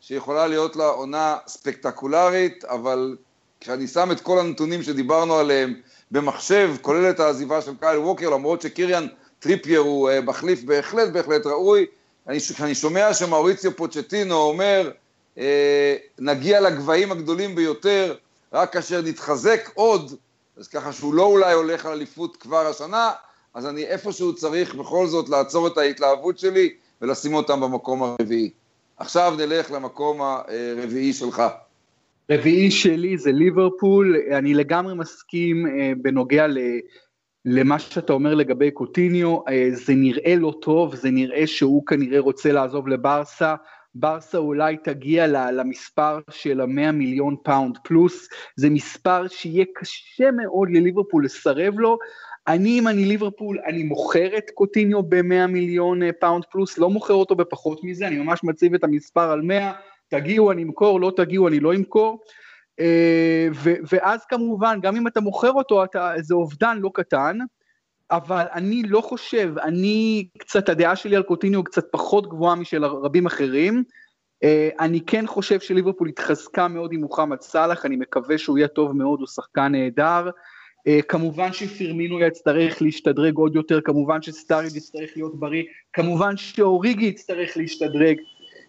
שיכולה 0.00 0.46
להיות 0.46 0.76
לה 0.76 0.86
עונה 0.86 1.36
ספקטקולרית, 1.46 2.64
אבל 2.64 3.16
כשאני 3.60 3.86
שם 3.86 4.12
את 4.12 4.20
כל 4.20 4.38
הנתונים 4.38 4.82
שדיברנו 4.82 5.34
עליהם 5.34 5.74
במחשב, 6.10 6.70
כולל 6.82 7.10
את 7.10 7.20
העזיבה 7.20 7.62
של 7.62 7.72
קייל 7.80 7.98
ווקר, 7.98 8.30
למרות 8.30 8.62
שקיריאן 8.62 9.06
טריפייר 9.38 9.80
הוא 9.80 10.10
אה, 10.10 10.20
מחליף 10.20 10.62
בהחלט 10.62 11.12
בהחלט 11.12 11.46
ראוי, 11.46 11.86
כשאני 12.34 12.74
שומע 12.74 13.14
שמאוריציו 13.14 13.76
פוצ'טינו 13.76 14.34
אומר, 14.34 14.90
אה, 15.38 15.96
נגיע 16.18 16.60
לגבהים 16.60 17.12
הגדולים 17.12 17.54
ביותר 17.54 18.14
רק 18.52 18.72
כאשר 18.72 19.02
נתחזק 19.02 19.70
עוד, 19.74 20.12
אז 20.56 20.68
ככה 20.68 20.92
שהוא 20.92 21.14
לא 21.14 21.26
אולי 21.26 21.52
הולך 21.52 21.86
על 21.86 21.92
אליפות 21.92 22.36
כבר 22.36 22.66
השנה, 22.66 23.10
אז 23.54 23.66
אני 23.66 23.84
איפשהו 23.84 24.34
צריך 24.34 24.74
בכל 24.74 25.06
זאת 25.06 25.28
לעצור 25.28 25.66
את 25.66 25.78
ההתלהבות 25.78 26.38
שלי 26.38 26.74
ולשים 27.02 27.34
אותם 27.34 27.60
במקום 27.60 28.02
הרביעי. 28.02 28.50
עכשיו 28.96 29.34
נלך 29.38 29.70
למקום 29.70 30.20
הרביעי 30.20 31.12
שלך. 31.12 31.42
רביעי 32.30 32.70
שלי 32.70 33.18
זה 33.18 33.32
ליברפול, 33.32 34.16
אני 34.38 34.54
לגמרי 34.54 34.94
מסכים 34.94 35.66
אה, 35.66 35.92
בנוגע 35.96 36.46
ל... 36.46 36.58
למה 37.48 37.78
שאתה 37.78 38.12
אומר 38.12 38.34
לגבי 38.34 38.70
קוטיניו, 38.70 39.38
אה, 39.48 39.68
זה 39.72 39.94
נראה 39.94 40.36
לא 40.36 40.54
טוב, 40.62 40.94
זה 40.94 41.10
נראה 41.10 41.46
שהוא 41.46 41.86
כנראה 41.86 42.20
רוצה 42.20 42.52
לעזוב 42.52 42.88
לברסה, 42.88 43.54
ברסה 43.94 44.38
אולי 44.38 44.76
תגיע 44.76 45.26
למספר 45.26 46.18
של 46.30 46.60
המאה 46.60 46.92
מיליון 46.92 47.36
פאונד 47.42 47.78
פלוס, 47.84 48.28
זה 48.56 48.70
מספר 48.70 49.28
שיהיה 49.28 49.64
קשה 49.74 50.30
מאוד 50.30 50.68
לליברפול 50.70 51.24
לסרב 51.24 51.78
לו. 51.78 51.98
אני, 52.48 52.78
אם 52.78 52.88
אני 52.88 53.04
ליברפול, 53.04 53.58
אני 53.66 53.82
מוכר 53.82 54.38
את 54.38 54.50
קוטיניו 54.54 55.02
ב-100 55.02 55.46
מיליון 55.48 56.02
אה, 56.02 56.12
פאונד 56.12 56.44
פלוס, 56.50 56.78
לא 56.78 56.90
מוכר 56.90 57.14
אותו 57.14 57.34
בפחות 57.34 57.84
מזה, 57.84 58.06
אני 58.06 58.18
ממש 58.18 58.44
מציב 58.44 58.74
את 58.74 58.84
המספר 58.84 59.30
על 59.30 59.42
100, 59.42 59.72
תגיעו 60.08 60.52
אני 60.52 60.62
אמכור, 60.62 61.00
לא 61.00 61.12
תגיעו 61.16 61.48
אני 61.48 61.60
לא 61.60 61.74
אמכור. 61.74 62.18
אה, 62.80 63.48
ואז 63.62 64.24
כמובן, 64.24 64.78
גם 64.82 64.96
אם 64.96 65.06
אתה 65.06 65.20
מוכר 65.20 65.50
אותו, 65.52 65.84
אתה, 65.84 66.12
זה 66.18 66.34
אובדן 66.34 66.78
לא 66.80 66.90
קטן, 66.94 67.38
אבל 68.10 68.44
אני 68.52 68.82
לא 68.82 69.00
חושב, 69.00 69.54
אני 69.62 70.28
קצת, 70.38 70.68
הדעה 70.68 70.96
שלי 70.96 71.16
על 71.16 71.22
קוטיניו 71.22 71.64
קצת 71.64 71.84
פחות 71.90 72.28
גבוהה 72.28 72.54
משל 72.54 72.84
רבים 72.84 73.26
אחרים. 73.26 73.84
אה, 74.42 74.68
אני 74.80 75.00
כן 75.00 75.26
חושב 75.26 75.60
שליברפול 75.60 76.08
התחזקה 76.08 76.68
מאוד 76.68 76.92
עם 76.92 77.00
מוחמד 77.00 77.40
סאלח, 77.40 77.86
אני 77.86 77.96
מקווה 77.96 78.38
שהוא 78.38 78.58
יהיה 78.58 78.68
טוב 78.68 78.92
מאוד, 78.92 79.20
הוא 79.20 79.26
שחקן 79.26 79.72
נהדר. 79.72 80.30
Uh, 80.88 81.02
כמובן 81.08 81.52
שפירמינו 81.52 82.20
יצטרך 82.20 82.82
להשתדרג 82.82 83.36
עוד 83.36 83.54
יותר, 83.54 83.80
כמובן 83.80 84.22
שסטאריד 84.22 84.76
יצטרך 84.76 85.10
להיות 85.16 85.40
בריא, 85.40 85.62
כמובן 85.92 86.36
שאוריגי 86.36 87.06
יצטרך 87.06 87.56
להשתדרג. 87.56 88.16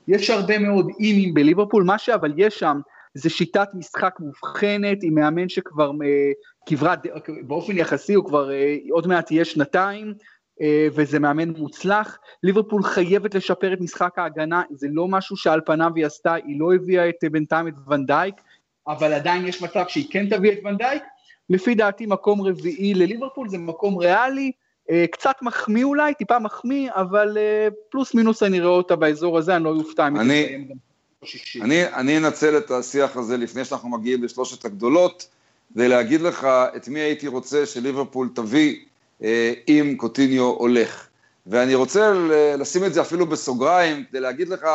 יש 0.07 0.29
הרבה 0.29 0.59
מאוד 0.59 0.87
אימים 0.99 1.33
בליברפול, 1.33 1.83
מה 1.83 1.97
שאבל 1.97 2.33
יש 2.37 2.59
שם 2.59 2.79
זה 3.17 3.29
שיטת 3.29 3.69
משחק 3.73 4.15
מובחנת 4.19 4.97
עם 5.03 5.15
מאמן 5.15 5.49
שכבר 5.49 5.91
אה, 5.91 6.31
כברת, 6.65 6.99
באופן 7.41 7.77
יחסי 7.77 8.13
הוא 8.13 8.25
כבר 8.25 8.51
אה, 8.51 8.77
עוד 8.91 9.07
מעט 9.07 9.31
יהיה 9.31 9.45
שנתיים, 9.45 10.13
אה, 10.61 10.87
וזה 10.93 11.19
מאמן 11.19 11.49
מוצלח. 11.49 12.17
ליברפול 12.43 12.83
חייבת 12.83 13.35
לשפר 13.35 13.73
את 13.73 13.81
משחק 13.81 14.19
ההגנה, 14.19 14.61
זה 14.71 14.87
לא 14.91 15.07
משהו 15.07 15.37
שעל 15.37 15.61
פניו 15.65 15.91
היא 15.95 16.05
עשתה, 16.05 16.33
היא 16.33 16.59
לא 16.59 16.73
הביאה 16.73 17.09
את, 17.09 17.15
בינתיים 17.31 17.67
את 17.67 17.73
ונדייק, 17.87 18.35
אבל 18.87 19.13
עדיין 19.13 19.47
יש 19.47 19.61
מצב 19.61 19.83
שהיא 19.87 20.05
כן 20.09 20.29
תביא 20.29 20.51
את 20.51 20.57
ונדייק. 20.65 21.03
לפי 21.49 21.75
דעתי 21.75 22.05
מקום 22.05 22.41
רביעי 22.41 22.93
לליברפול 22.93 23.49
זה 23.49 23.57
מקום 23.57 23.97
ריאלי, 23.97 24.51
קצת 25.11 25.35
מחמיא 25.41 25.83
אולי, 25.83 26.13
טיפה 26.13 26.39
מחמיא, 26.39 26.91
אבל 26.93 27.37
פלוס 27.91 28.13
מינוס 28.13 28.43
אני 28.43 28.61
רואה 28.61 28.71
אותה 28.71 28.95
באזור 28.95 29.37
הזה, 29.37 29.55
אני 29.55 29.63
לא 29.63 29.69
אופתע 29.69 30.07
אם 30.07 30.17
היא 30.17 30.45
תסיים 30.45 30.67
גם. 30.67 30.86
אני, 31.61 31.85
אני 31.85 32.17
אנצל 32.17 32.57
את 32.57 32.71
השיח 32.71 33.17
הזה 33.17 33.37
לפני 33.37 33.65
שאנחנו 33.65 33.89
מגיעים 33.89 34.23
לשלושת 34.23 34.65
הגדולות, 34.65 35.27
כדי 35.73 35.87
להגיד 35.87 36.21
לך 36.21 36.47
את 36.75 36.87
מי 36.87 36.99
הייתי 36.99 37.27
רוצה 37.27 37.65
שליברפול 37.65 38.29
תביא 38.35 38.75
אה, 39.23 39.53
אם 39.67 39.95
קוטיניו 39.97 40.43
הולך. 40.43 41.07
ואני 41.47 41.75
רוצה 41.75 42.11
לשים 42.57 42.83
את 42.83 42.93
זה 42.93 43.01
אפילו 43.01 43.25
בסוגריים, 43.25 44.03
כדי 44.09 44.19
להגיד 44.19 44.49
לך 44.49 44.67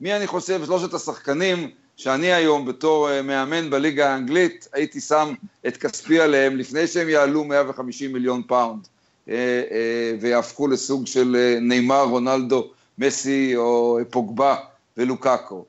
מי 0.00 0.16
אני 0.16 0.26
חושב 0.26 0.64
שלושת 0.64 0.94
השחקנים 0.94 1.70
שאני 1.96 2.32
היום 2.32 2.66
בתור 2.66 3.10
אה, 3.10 3.22
מאמן 3.22 3.70
בליגה 3.70 4.12
האנגלית, 4.12 4.68
הייתי 4.72 5.00
שם 5.00 5.34
את 5.66 5.76
כספי 5.76 6.20
עליהם 6.20 6.56
לפני 6.56 6.86
שהם 6.86 7.08
יעלו 7.08 7.44
150 7.44 8.12
מיליון 8.12 8.42
פאונד 8.46 8.88
אה, 9.28 9.34
אה, 9.70 10.16
ויהפכו 10.20 10.68
לסוג 10.68 11.06
של 11.06 11.36
אה, 11.36 11.58
נאמר, 11.60 12.04
רונלדו, 12.04 12.70
מסי 12.98 13.56
או 13.56 13.98
פוגבה 14.10 14.56
ולוקאקו. 14.96 15.64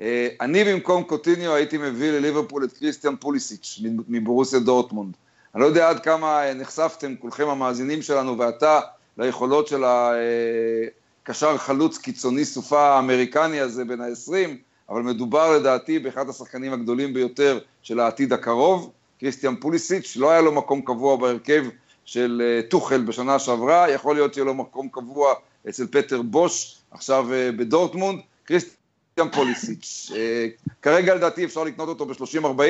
אה, 0.00 0.28
אני 0.40 0.64
במקום 0.64 1.02
קוטיניו 1.02 1.54
הייתי 1.54 1.78
מביא 1.78 2.10
לליברפול 2.10 2.64
את 2.64 2.72
קריסטיאן 2.72 3.16
פוליסיץ' 3.16 3.80
מבורוסיה 4.08 4.58
דורטמונד. 4.58 5.14
אני 5.54 5.62
לא 5.62 5.66
יודע 5.66 5.88
עד 5.88 6.00
כמה 6.00 6.46
אה, 6.46 6.54
נחשפתם 6.54 7.16
כולכם 7.16 7.48
המאזינים 7.48 8.02
שלנו 8.02 8.38
ואתה 8.38 8.80
ליכולות 9.18 9.68
של 9.68 9.84
הקשר 9.84 11.58
חלוץ 11.58 11.98
קיצוני 11.98 12.44
סופה 12.44 12.80
האמריקני 12.80 13.60
הזה 13.60 13.84
בין 13.84 14.00
ה-20, 14.00 14.48
אבל 14.88 15.02
מדובר 15.02 15.56
לדעתי 15.56 15.98
באחד 15.98 16.28
השחקנים 16.28 16.72
הגדולים 16.72 17.14
ביותר 17.14 17.58
של 17.82 18.00
העתיד 18.00 18.32
הקרוב. 18.32 18.90
קריסטיאן 19.20 19.56
פוליסיץ', 19.56 20.16
לא 20.16 20.30
היה 20.30 20.40
לו 20.40 20.52
מקום 20.52 20.80
קבוע 20.80 21.16
בהרכב 21.16 21.64
של 22.04 22.42
אה, 22.44 22.68
טוחל 22.68 23.00
בשנה 23.00 23.38
שעברה, 23.38 23.90
יכול 23.90 24.14
להיות 24.16 24.34
שיהיה 24.34 24.44
לו 24.44 24.54
מקום 24.54 24.88
קבוע 24.88 25.34
אצל 25.68 25.86
פטר 25.86 26.22
בוש, 26.22 26.78
עכשיו 26.90 27.26
בדורטמונד. 27.56 28.20
קריסטיאן 28.44 28.77
גם 29.18 29.30
פוליסיץ'. 29.30 30.10
אה, 30.14 30.46
כרגע 30.82 31.14
לדעתי 31.14 31.44
אפשר 31.44 31.64
לקנות 31.64 31.88
אותו 31.88 32.06
ב-30-40 32.06 32.62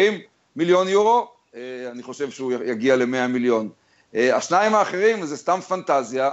מיליון 0.56 0.88
יורו, 0.88 1.28
אה, 1.54 1.60
אני 1.90 2.02
חושב 2.02 2.30
שהוא 2.30 2.52
יגיע 2.64 2.96
ל-100 2.96 3.26
מיליון. 3.28 3.68
אה, 4.14 4.36
השניים 4.36 4.74
האחרים 4.74 5.26
זה 5.26 5.36
סתם 5.36 5.60
פנטזיה, 5.68 6.30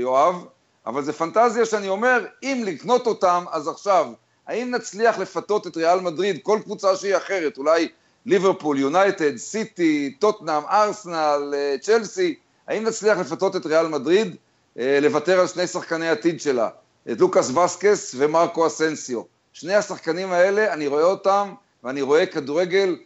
יואב, 0.00 0.44
אבל 0.86 1.02
זה 1.02 1.12
פנטזיה 1.12 1.64
שאני 1.64 1.88
אומר, 1.88 2.26
אם 2.42 2.62
לקנות 2.66 3.06
אותם, 3.06 3.44
אז 3.50 3.68
עכשיו, 3.68 4.06
האם 4.46 4.70
נצליח 4.70 5.18
לפתות 5.18 5.66
את 5.66 5.76
ריאל 5.76 6.00
מדריד, 6.00 6.38
כל 6.42 6.58
קבוצה 6.64 6.96
שהיא 6.96 7.16
אחרת, 7.16 7.58
אולי 7.58 7.88
ליברפול, 8.26 8.78
יונייטד, 8.78 9.36
סיטי, 9.36 10.16
טוטנאם, 10.18 10.62
ארסנל, 10.70 11.54
צ'לסי, 11.80 12.34
האם 12.68 12.84
נצליח 12.84 13.18
לפתות 13.18 13.56
את 13.56 13.66
ריאל 13.66 13.86
מדריד 13.86 14.36
לוותר 14.76 15.40
על 15.40 15.46
שני 15.46 15.66
שחקני 15.66 16.08
עתיד 16.08 16.40
שלה, 16.40 16.68
את 17.12 17.20
לוקאס 17.20 17.50
וסקס 17.50 18.14
ומרקו 18.18 18.66
אסנסיו. 18.66 19.35
שני 19.58 19.74
השחקנים 19.74 20.32
האלה, 20.32 20.72
אני 20.72 20.86
רואה 20.86 21.04
אותם, 21.04 21.54
ואני 21.84 22.02
רואה 22.02 22.26
כדורגל 22.26 22.96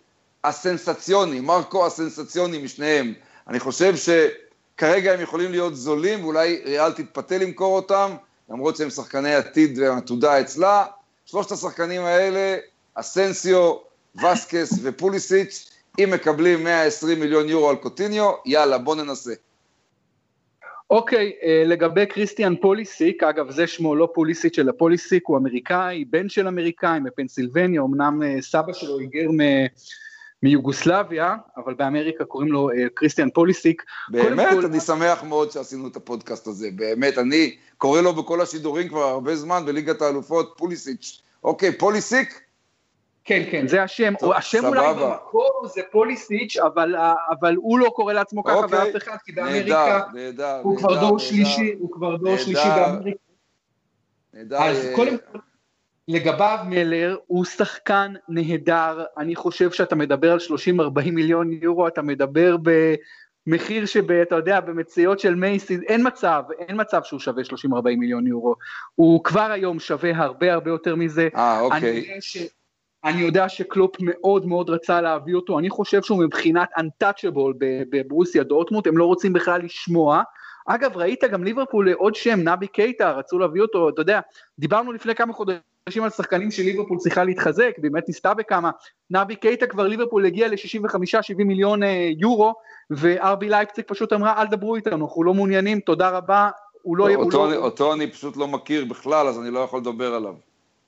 הסנסציוני, 0.44 1.40
מרקו 1.40 1.86
הסנסציוני 1.86 2.58
משניהם. 2.58 3.14
אני 3.48 3.60
חושב 3.60 3.94
שכרגע 3.96 5.12
הם 5.12 5.20
יכולים 5.20 5.50
להיות 5.50 5.76
זולים, 5.76 6.24
ואולי 6.24 6.62
ריאל 6.64 6.92
תתפתה 6.92 7.38
למכור 7.38 7.76
אותם, 7.76 8.10
למרות 8.48 8.76
שהם 8.76 8.90
שחקני 8.90 9.34
עתיד 9.34 9.78
ועתודה 9.78 10.40
אצלה. 10.40 10.84
שלושת 11.26 11.52
השחקנים 11.52 12.04
האלה, 12.04 12.56
אסנסיו, 12.94 13.76
וסקס 14.16 14.72
ופוליסיץ', 14.82 15.70
אם 15.98 16.10
מקבלים 16.10 16.64
120 16.64 17.20
מיליון 17.20 17.48
יורו 17.48 17.70
על 17.70 17.76
קוטיניו, 17.76 18.32
יאללה, 18.46 18.78
בוא 18.78 18.96
ננסה. 18.96 19.32
אוקיי, 20.90 21.32
אה, 21.42 21.62
לגבי 21.66 22.06
קריסטיאן 22.06 22.56
פוליסיק, 22.56 23.22
אגב 23.22 23.50
זה 23.50 23.66
שמו 23.66 23.96
לא 23.96 24.08
פוליסיק 24.14 24.58
אלא 24.58 24.72
פוליסיק, 24.72 25.22
הוא 25.26 25.38
אמריקאי, 25.38 26.04
בן 26.04 26.28
של 26.28 26.48
אמריקאי 26.48 27.00
מפנסילבניה, 27.00 27.82
אמנם 27.82 28.22
אה, 28.22 28.42
סבא 28.42 28.72
שלו 28.72 28.98
היגר 28.98 29.28
מיוגוסלביה, 30.42 31.36
אבל 31.56 31.74
באמריקה 31.74 32.24
קוראים 32.24 32.52
לו 32.52 32.70
קריסטיאן 32.94 33.30
פוליסיק. 33.30 33.82
באמת? 34.08 34.50
כל... 34.50 34.64
אני 34.64 34.80
שמח 34.80 35.24
מאוד 35.24 35.50
שעשינו 35.50 35.88
את 35.88 35.96
הפודקאסט 35.96 36.46
הזה, 36.46 36.68
באמת, 36.76 37.18
אני 37.18 37.56
קורא 37.78 38.00
לו 38.00 38.12
בכל 38.12 38.40
השידורים 38.40 38.88
כבר 38.88 39.04
הרבה 39.04 39.36
זמן 39.36 39.62
בליגת 39.66 40.02
האלופות, 40.02 40.54
פוליסיץ'. 40.56 41.22
אוקיי, 41.44 41.78
פוליסיק? 41.78 42.40
כן, 43.30 43.42
כן, 43.50 43.68
זה 43.68 43.82
השם, 43.82 44.14
טוב, 44.18 44.32
השם 44.32 44.58
סבבה. 44.58 44.90
אולי 44.90 45.04
במקור 45.04 45.66
זה 45.74 45.80
פוליסיץ', 45.90 46.56
אבל, 46.56 46.94
אבל 47.40 47.54
הוא 47.56 47.78
לא 47.78 47.90
קורא 47.94 48.12
לעצמו 48.12 48.44
ככה 48.44 48.54
אוקיי. 48.54 48.78
ואף 48.78 48.96
אחד, 48.96 49.16
כי 49.24 49.32
באמריקה 49.32 49.58
נהדר, 49.64 50.04
נהדר, 50.14 50.60
הוא 50.62 50.76
כבר 50.76 51.00
דור 51.00 51.18
שלישי, 51.18 51.74
הוא 51.78 51.92
כבר 51.92 52.16
דור 52.16 52.36
שלישי 52.36 52.68
באמריקה. 52.76 53.18
נהדר. 54.34 54.56
אז 54.56 54.86
אה... 54.86 54.96
קודם 54.96 55.16
כל, 55.32 55.38
לגביו 56.08 56.58
מלר 56.66 57.16
הוא 57.26 57.44
שחקן 57.44 58.12
נהדר, 58.28 59.04
אני 59.18 59.36
חושב 59.36 59.70
שאתה 59.70 59.94
מדבר 59.94 60.32
על 60.32 60.38
30-40 60.38 61.10
מיליון 61.10 61.52
יורו, 61.52 61.88
אתה 61.88 62.02
מדבר 62.02 62.56
במחיר 63.46 63.86
שאתה 63.86 64.34
יודע, 64.34 64.60
במציאות 64.60 65.20
של 65.20 65.34
מייסיס, 65.34 65.80
אין 65.88 66.06
מצב, 66.06 66.42
אין 66.58 66.80
מצב 66.80 67.00
שהוא 67.04 67.20
שווה 67.20 67.42
30-40 67.42 67.82
מיליון 67.84 68.26
יורו, 68.26 68.54
הוא 68.94 69.24
כבר 69.24 69.50
היום 69.50 69.80
שווה 69.80 70.10
הרבה 70.16 70.52
הרבה 70.52 70.70
יותר 70.70 70.96
מזה. 70.96 71.28
אה, 71.36 71.60
אוקיי. 71.60 72.12
אני 72.12 72.20
ש... 72.20 72.36
אני 73.04 73.20
יודע 73.20 73.48
שקלופ 73.48 73.96
מאוד 74.00 74.46
מאוד 74.46 74.70
רצה 74.70 75.00
להביא 75.00 75.34
אותו, 75.34 75.58
אני 75.58 75.70
חושב 75.70 76.02
שהוא 76.02 76.24
מבחינת 76.24 76.68
untouchable 76.78 77.54
בברוסיה 77.90 78.42
דורטמוט, 78.42 78.86
הם 78.86 78.98
לא 78.98 79.04
רוצים 79.04 79.32
בכלל 79.32 79.62
לשמוע. 79.62 80.22
אגב, 80.66 80.96
ראית 80.96 81.24
גם 81.24 81.44
ליברפול 81.44 81.92
עוד 81.92 82.14
שם, 82.14 82.48
נבי 82.48 82.66
קייטה, 82.66 83.10
רצו 83.10 83.38
להביא 83.38 83.62
אותו, 83.62 83.88
אתה 83.88 84.00
יודע, 84.00 84.20
דיברנו 84.58 84.92
לפני 84.92 85.14
כמה 85.14 85.32
חודשים 85.32 86.02
על 86.02 86.10
שחקנים 86.10 86.50
שליברפול 86.50 86.98
צריכה 86.98 87.24
להתחזק, 87.24 87.72
באמת 87.78 88.08
ניסתה 88.08 88.34
בכמה, 88.34 88.70
נבי 89.10 89.36
קייטה 89.36 89.66
כבר 89.66 89.86
ליברפול 89.86 90.26
הגיע 90.26 90.48
ל-65-70 90.48 91.44
מיליון 91.44 91.82
אה, 91.82 92.10
יורו, 92.18 92.54
וארבי 92.90 93.48
לייפציג 93.48 93.84
פשוט 93.88 94.12
אמרה, 94.12 94.42
אל 94.42 94.46
דברו 94.46 94.76
איתנו, 94.76 95.06
אנחנו 95.06 95.24
לא 95.24 95.34
מעוניינים, 95.34 95.80
תודה 95.80 96.10
רבה, 96.10 96.50
הוא 96.82 96.96
לא... 96.96 97.14
אותו, 97.14 97.50
לא... 97.50 97.56
אותו 97.56 97.92
אני 97.92 98.10
פשוט 98.10 98.36
לא 98.36 98.48
מכיר 98.48 98.84
בכלל, 98.84 99.26
אז 99.26 99.38
אני 99.38 99.50
לא 99.50 99.60
יכול 99.60 99.80
לדבר 99.80 100.14
עליו. 100.14 100.34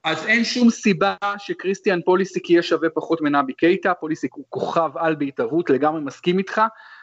אז 0.05 0.27
אין 0.27 0.45
שום 0.45 0.71
סיבה 0.71 1.15
שקריסטיאן 1.39 2.01
פוליסיק 2.05 2.51
יהיה 2.51 2.63
שווה 2.63 2.89
פחות 2.91 3.21
מנבי 3.21 3.53
קייטה, 3.53 3.95
פוליסיק 3.95 4.35
הוא 4.35 4.45
כוכב 4.49 4.91
על 4.97 5.15
בהתהוות, 5.15 5.71
לגמרי 5.71 6.01
מסכים 6.01 6.39
איתך, 6.39 6.61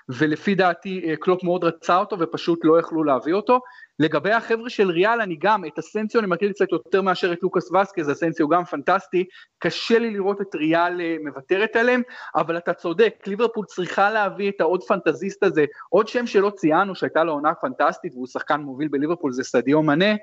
ולפי 0.10 0.56
דעתי 0.56 1.02
אה, 1.08 1.16
קלופ 1.16 1.44
מאוד 1.44 1.64
רצה 1.64 1.98
אותו 1.98 2.20
ופשוט 2.20 2.60
לא 2.64 2.80
יכלו 2.80 3.04
להביא 3.04 3.34
אותו. 3.34 3.60
לגבי 4.00 4.32
החבר'ה 4.32 4.70
של 4.70 4.92
ריאל, 4.92 5.22
אני 5.22 5.38
גם, 5.40 5.66
את 5.66 5.80
אסנסיו 5.80 6.22
אני 6.22 6.28
מכיר 6.28 6.52
קצת 6.52 6.72
יותר 6.72 7.02
מאשר 7.02 7.34
את 7.34 7.44
לוקאס 7.44 7.72
וסקז, 7.72 8.12
אסנסיו 8.12 8.48
גם 8.48 8.66
פנטסטי, 8.66 9.26
קשה 9.60 10.00
לי 10.00 10.12
לראות 10.12 10.42
את 10.42 10.56
ריאל 10.56 11.02
אה, 11.02 11.16
מוותרת 11.24 11.76
עליהם, 11.76 12.02
אבל 12.36 12.58
אתה 12.58 12.74
צודק, 12.74 13.14
ליברפול 13.28 13.66
צריכה 13.66 14.10
להביא 14.12 14.50
את 14.50 14.62
העוד 14.62 14.84
פנטזיסט 14.84 15.44
הזה, 15.44 15.66
עוד 15.90 16.08
שם 16.08 16.28
שלא 16.28 16.50
ציינו 16.56 16.96
שהייתה 16.96 17.24
לו 17.24 17.34
עונה 17.34 17.54
פנטסטית 17.54 18.14
והוא 18.14 18.28
שחקן 18.28 18.62
מוביל 18.62 18.88
בליברפול 18.88 19.32
זה 19.32 19.44
סדיו 19.44 19.82
מנה, 19.82 20.16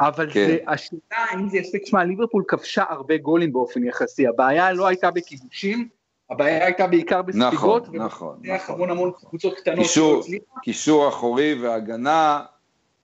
אבל 0.00 0.30
כן. 0.32 0.46
זה, 0.46 0.58
השאלה 0.66 1.24
אם 1.34 1.48
זה 1.48 1.58
יספיק, 1.58 1.86
שמע, 1.86 2.04
ליברפול 2.04 2.44
כבשה 2.48 2.84
הרבה 2.88 3.16
גולים 3.16 3.52
באופן 3.52 3.84
יחסי, 3.84 4.26
הבעיה 4.26 4.72
לא 4.72 4.86
הייתה 4.86 5.10
בכיבושים, 5.10 5.88
הבעיה 6.30 6.64
הייתה 6.64 6.86
בעיקר 6.86 7.22
בספיגות, 7.22 7.82
נכון, 7.82 7.96
נכון, 7.96 8.38
נכון. 8.42 8.74
המון 8.74 8.90
המון 8.90 9.12
קבוצות 9.28 9.54
קטנות. 9.54 9.78
קישור, 9.78 10.22
קישור 10.62 11.08
אחורי 11.08 11.54
והגנה, 11.54 12.42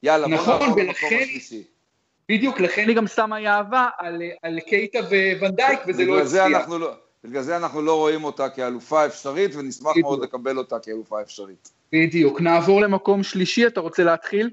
יאללה, 0.03 0.29
נכון, 0.29 0.59
בוא 0.59 0.67
נעבור 0.67 0.83
למקום 0.83 1.09
השלישי. 1.23 1.65
בדיוק, 2.29 2.61
לכן 2.61 2.89
היא 2.89 2.97
גם 2.97 3.07
שמה 3.07 3.41
יהבה 3.41 3.89
על, 3.99 4.23
על 4.43 4.61
קייטה 4.61 4.99
וונדייק, 5.41 5.81
וזה 5.87 6.05
לא 6.05 6.21
הצליח. 6.21 6.69
לא, 6.69 6.93
בגלל 7.25 7.43
זה 7.43 7.57
אנחנו 7.57 7.83
לא 7.83 7.97
רואים 7.97 8.25
אותה 8.25 8.49
כאלופה 8.49 9.07
אפשרית, 9.07 9.55
ונשמח 9.55 9.91
בדיוק. 9.91 10.07
מאוד 10.07 10.23
לקבל 10.23 10.59
אותה 10.59 10.79
כאלופה 10.79 11.23
אפשרית. 11.23 11.71
בדיוק, 11.93 12.41
נעבור 12.41 12.81
למקום 12.81 13.23
שלישי, 13.23 13.67
אתה 13.67 13.81
רוצה 13.81 14.05
להתחיל? 14.05 14.51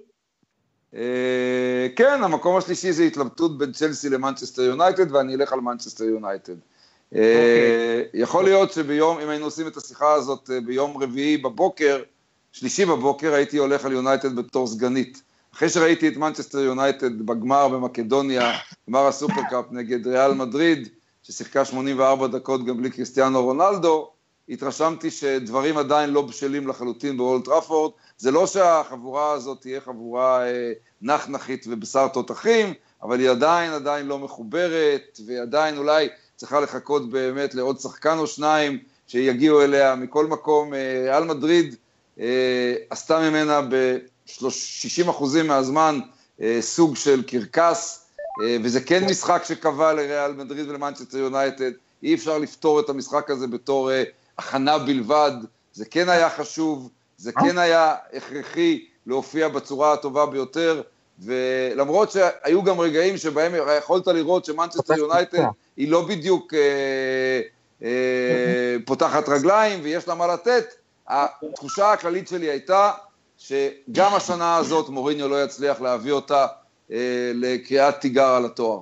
אה, 0.95 1.87
כן, 1.95 2.23
המקום 2.23 2.57
השלישי 2.57 2.91
זה 2.91 3.03
התלבטות 3.03 3.57
בין 3.57 3.71
צ'לסי 3.71 4.09
למנצ'סטר 4.09 4.61
יונייטד, 4.61 5.11
ואני 5.11 5.35
אלך 5.35 5.53
על 5.53 5.59
מנצ'סטר 5.59 6.03
יונייטד. 6.03 6.53
אוקיי. 6.53 7.15
אה, 7.15 8.01
אוקיי. 8.03 8.21
יכול 8.21 8.43
להיות 8.43 8.71
שביום, 8.71 9.19
אם 9.19 9.29
היינו 9.29 9.45
עושים 9.45 9.67
את 9.67 9.77
השיחה 9.77 10.13
הזאת 10.13 10.49
אה, 10.53 10.61
ביום 10.61 11.03
רביעי 11.03 11.37
בבוקר, 11.37 12.03
שלישי 12.51 12.85
בבוקר, 12.85 13.33
הייתי 13.33 13.57
הולך 13.57 13.85
על 13.85 13.91
יונייטד 13.91 14.35
בתור 14.35 14.67
סגנית. 14.67 15.21
אחרי 15.53 15.69
שראיתי 15.69 16.07
את 16.07 16.17
מנצ'סטר 16.17 16.59
יונייטד 16.59 17.21
בגמר 17.21 17.67
במקדוניה, 17.67 18.51
גמר 18.89 19.07
הסופרקאפ 19.07 19.65
נגד 19.71 20.07
ריאל 20.07 20.33
מדריד, 20.33 20.89
ששיחקה 21.23 21.65
84 21.65 22.27
דקות 22.27 22.65
גם 22.65 22.77
בלי 22.77 22.89
קריסטיאנו 22.89 23.43
רונלדו, 23.43 24.11
התרשמתי 24.49 25.11
שדברים 25.11 25.77
עדיין 25.77 26.09
לא 26.09 26.21
בשלים 26.21 26.67
לחלוטין 26.67 27.17
באולד 27.17 27.45
טראפורד. 27.45 27.91
זה 28.17 28.31
לא 28.31 28.47
שהחבורה 28.47 29.31
הזאת 29.31 29.61
תהיה 29.61 29.81
חבורה 29.81 30.47
אה, 30.47 30.71
נחנחית 31.01 31.65
ובשר 31.69 32.07
תותחים, 32.07 32.73
אבל 33.03 33.19
היא 33.19 33.29
עדיין 33.29 33.71
עדיין 33.71 34.05
לא 34.05 34.19
מחוברת, 34.19 35.19
והיא 35.25 35.41
עדיין 35.41 35.77
אולי 35.77 36.09
צריכה 36.35 36.59
לחכות 36.59 37.09
באמת 37.09 37.55
לעוד 37.55 37.79
שחקן 37.79 38.17
או 38.17 38.27
שניים 38.27 38.79
שיגיעו 39.07 39.61
אליה 39.61 39.95
מכל 39.95 40.27
מקום. 40.27 40.73
אה, 40.73 41.17
על 41.17 41.23
מדריד 41.25 41.75
אה, 42.19 42.75
עשתה 42.89 43.19
ממנה 43.19 43.61
ב-60% 43.61 45.43
מהזמן 45.43 45.99
אה, 46.41 46.57
סוג 46.61 46.95
של 46.95 47.23
קרקס, 47.23 48.07
אה, 48.43 48.57
וזה 48.63 48.81
כן 48.81 49.05
משחק 49.05 49.43
שקבע 49.45 49.93
לריאל 49.93 50.33
מדריד 50.33 50.69
ולמנצ'סטר 50.69 51.17
יונייטד, 51.17 51.71
אי 52.03 52.13
אפשר 52.13 52.37
לפתור 52.37 52.79
את 52.79 52.89
המשחק 52.89 53.29
הזה 53.29 53.47
בתור 53.47 53.91
אה, 53.91 54.03
הכנה 54.37 54.77
בלבד, 54.77 55.31
זה 55.73 55.85
כן 55.85 56.09
היה 56.09 56.29
חשוב, 56.29 56.89
זה 57.17 57.31
אה? 57.37 57.43
כן 57.43 57.57
היה 57.57 57.95
הכרחי 58.13 58.85
להופיע 59.05 59.47
בצורה 59.47 59.93
הטובה 59.93 60.25
ביותר, 60.25 60.81
ולמרות 61.19 62.11
שהיו 62.11 62.63
גם 62.63 62.79
רגעים 62.79 63.17
שבהם 63.17 63.51
יכולת 63.77 64.07
לראות 64.07 64.45
שמנצ'סטר 64.45 64.97
יונייטד 64.97 65.43
היא 65.77 65.91
לא 65.91 66.05
בדיוק 66.07 66.53
אה, 66.53 67.41
אה, 67.83 68.75
פותחת 68.85 69.29
רגליים 69.29 69.79
ויש 69.83 70.07
לה 70.07 70.15
מה 70.15 70.27
לתת, 70.27 70.65
התחושה 71.07 71.91
הכללית 71.91 72.27
שלי 72.27 72.49
הייתה 72.49 72.91
שגם 73.37 74.13
השנה 74.15 74.57
הזאת 74.57 74.89
מוריניו 74.89 75.27
לא 75.27 75.43
יצליח 75.43 75.81
להביא 75.81 76.11
אותה 76.11 76.47
אה, 76.91 77.31
לקריאת 77.35 77.99
תיגר 78.01 78.29
על 78.29 78.45
התואר. 78.45 78.81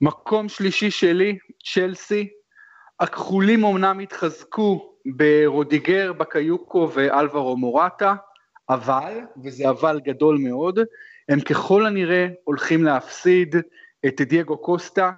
מקום 0.00 0.48
שלישי 0.48 0.90
שלי, 0.90 1.38
צ'לסי, 1.74 2.28
הכחולים 3.00 3.64
אמנם 3.64 4.00
התחזקו 4.00 4.91
ברודיגר, 5.06 6.12
בקיוקו 6.12 6.90
ואלברו 6.94 7.56
מורטה, 7.56 8.14
אבל, 8.68 9.20
וזה 9.44 9.70
אבל 9.70 10.00
גדול 10.04 10.38
מאוד, 10.38 10.78
הם 11.28 11.40
ככל 11.40 11.86
הנראה 11.86 12.26
הולכים 12.44 12.84
להפסיד 12.84 13.56
את 14.06 14.20
דייגו 14.20 14.56
קוסטה. 14.56 15.10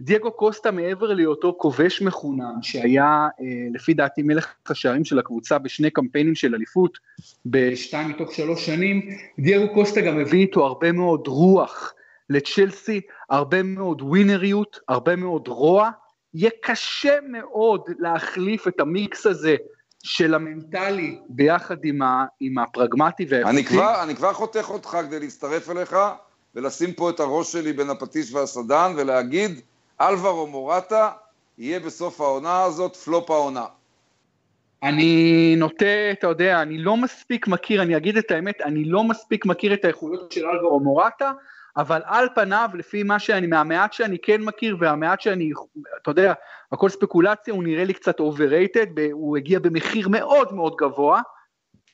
דייגו 0.00 0.30
קוסטה 0.32 0.70
מעבר 0.70 1.12
להיותו 1.12 1.56
כובש 1.58 2.02
מחונן, 2.02 2.62
שהיה 2.62 3.28
אה, 3.40 3.46
לפי 3.74 3.94
דעתי 3.94 4.22
מלך 4.22 4.54
השערים 4.68 5.04
של 5.04 5.18
הקבוצה 5.18 5.58
בשני 5.58 5.90
קמפיינים 5.90 6.34
של 6.34 6.54
אליפות 6.54 6.98
בשתיים 7.46 8.08
מתוך 8.08 8.32
שלוש 8.32 8.66
שנים, 8.66 9.08
דייגו 9.38 9.74
קוסטה 9.74 10.00
גם 10.00 10.18
הביא 10.18 10.40
איתו 10.40 10.66
הרבה 10.66 10.92
מאוד 10.92 11.26
רוח 11.26 11.94
לצ'לסי, 12.30 13.00
הרבה 13.30 13.62
מאוד 13.62 14.02
ווינריות, 14.02 14.80
הרבה 14.88 15.16
מאוד 15.16 15.48
רוע, 15.48 15.90
יהיה 16.34 16.50
קשה 16.62 17.18
מאוד 17.28 17.82
להחליף 17.98 18.68
את 18.68 18.80
המיקס 18.80 19.26
הזה 19.26 19.56
של 20.02 20.34
המנטלי 20.34 21.18
ביחד 21.28 21.76
עם, 21.84 22.02
ה, 22.02 22.24
עם 22.40 22.58
הפרגמטי 22.58 23.26
והאיכותי. 23.28 23.56
אני 23.56 23.64
כבר, 23.64 24.02
אני 24.02 24.16
כבר 24.16 24.32
חותך 24.32 24.70
אותך 24.70 24.98
כדי 25.06 25.20
להצטרף 25.20 25.70
אליך 25.70 25.96
ולשים 26.54 26.92
פה 26.92 27.10
את 27.10 27.20
הראש 27.20 27.52
שלי 27.52 27.72
בין 27.72 27.90
הפטיש 27.90 28.34
והסדן 28.34 28.92
ולהגיד, 28.96 29.60
אלברו 30.00 30.46
מורטה 30.46 31.10
יהיה 31.58 31.80
בסוף 31.80 32.20
העונה 32.20 32.62
הזאת 32.62 32.96
פלופ 32.96 33.30
העונה. 33.30 33.64
אני 34.82 35.54
נוטה, 35.56 36.10
אתה 36.12 36.26
יודע, 36.26 36.62
אני 36.62 36.78
לא 36.78 36.96
מספיק 36.96 37.48
מכיר, 37.48 37.82
אני 37.82 37.96
אגיד 37.96 38.16
את 38.16 38.30
האמת, 38.30 38.60
אני 38.60 38.84
לא 38.84 39.04
מספיק 39.04 39.46
מכיר 39.46 39.74
את 39.74 39.84
האיכויות 39.84 40.32
של 40.32 40.46
אלברו 40.46 40.80
מורטה, 40.80 41.32
אבל 41.78 42.00
על 42.04 42.28
פניו, 42.34 42.70
לפי 42.74 43.02
מה 43.02 43.18
שאני, 43.18 43.46
מהמעט 43.46 43.92
שאני 43.92 44.18
כן 44.22 44.40
מכיר 44.40 44.76
והמעט 44.80 45.20
שאני, 45.20 45.50
אתה 46.02 46.10
יודע, 46.10 46.32
הכל 46.72 46.88
ספקולציה, 46.88 47.54
הוא 47.54 47.62
נראה 47.64 47.84
לי 47.84 47.94
קצת 47.94 48.20
overrated, 48.20 49.00
הוא 49.12 49.36
הגיע 49.36 49.58
במחיר 49.58 50.08
מאוד 50.08 50.54
מאוד 50.54 50.76
גבוה, 50.76 51.20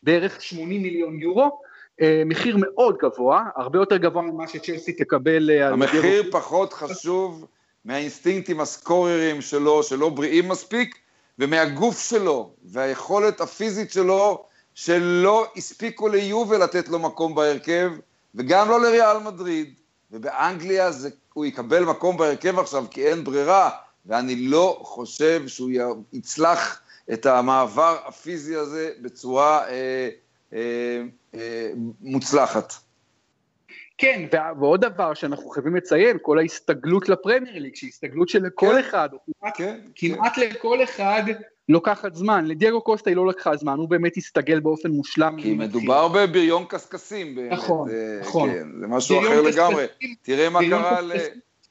בערך 0.02 0.42
80 0.42 0.82
מיליון 0.82 1.18
יורו, 1.20 1.60
אה, 2.00 2.22
מחיר 2.26 2.56
מאוד 2.60 2.96
גבוה, 3.02 3.44
הרבה 3.56 3.78
יותר 3.78 3.96
גבוה 3.96 4.22
ממה 4.22 4.48
שצ'לסי 4.48 4.92
תקבל. 4.92 5.50
אה, 5.50 5.68
המחיר 5.68 6.22
פחות 6.30 6.72
חשוב 6.72 7.46
מהאינסטינקטים 7.84 8.60
הסקוררים 8.60 9.40
שלו, 9.40 9.82
שלא 9.82 10.08
בריאים 10.08 10.48
מספיק, 10.48 10.98
ומהגוף 11.38 12.08
שלו, 12.08 12.50
והיכולת 12.64 13.40
הפיזית 13.40 13.92
שלו 13.92 14.44
שלא 14.74 15.46
הספיקו 15.56 16.08
ליובל 16.08 16.62
לתת 16.62 16.88
לו 16.88 16.98
מקום 16.98 17.34
בהרכב, 17.34 17.90
וגם 18.34 18.68
לא 18.68 18.80
לריאל 18.82 19.18
מדריד, 19.18 19.80
ובאנגליה 20.10 20.90
זה, 20.90 21.10
הוא 21.32 21.44
יקבל 21.44 21.84
מקום 21.84 22.16
בהרכב 22.16 22.58
עכשיו 22.58 22.84
כי 22.90 23.06
אין 23.06 23.24
ברירה, 23.24 23.70
ואני 24.06 24.36
לא 24.36 24.80
חושב 24.82 25.48
שהוא 25.48 25.70
יצלח 26.12 26.82
את 27.12 27.26
המעבר 27.26 27.98
הפיזי 28.06 28.56
הזה 28.56 28.92
בצורה 29.02 29.68
אה, 29.68 30.08
אה, 30.52 31.02
אה, 31.34 31.70
מוצלחת. 32.00 32.72
כן, 33.98 34.22
ועוד 34.60 34.80
דבר 34.80 35.14
שאנחנו 35.14 35.50
חייבים 35.50 35.76
לציין, 35.76 36.18
כל 36.22 36.38
ההסתגלות 36.38 37.08
לפרמייר 37.08 37.58
ליג, 37.58 37.74
שהיא 37.74 37.88
הסתגלות 37.88 38.28
שלכל 38.28 38.66
כן, 38.66 38.78
אחד, 38.78 39.08
כמעט, 39.40 39.56
כן, 39.56 39.80
כמעט 39.94 40.32
כן. 40.34 40.40
לכל 40.40 40.82
אחד 40.82 41.22
לוקחת 41.68 42.14
זמן. 42.14 42.46
לדייגו 42.46 42.80
קוסטה 42.80 43.10
היא 43.10 43.16
לא 43.16 43.26
לקחה 43.26 43.56
זמן, 43.56 43.78
הוא 43.78 43.88
באמת 43.88 44.16
הסתגל 44.16 44.60
באופן 44.60 44.90
מושלם. 44.90 45.36
כי 45.38 45.54
מדובר 45.54 46.08
בבריון 46.08 46.64
קשקשים 46.68 47.34
באמת. 47.34 47.52
נכון, 47.52 47.88
אה, 47.90 48.18
נכון. 48.20 48.50
כן, 48.50 48.68
זה 48.80 48.86
משהו 48.86 49.20
אחר 49.20 49.42
לגמרי. 49.42 49.86
תראה 50.22 50.50
מה 50.50 50.60
קרה 50.68 51.00
ל... 51.00 51.12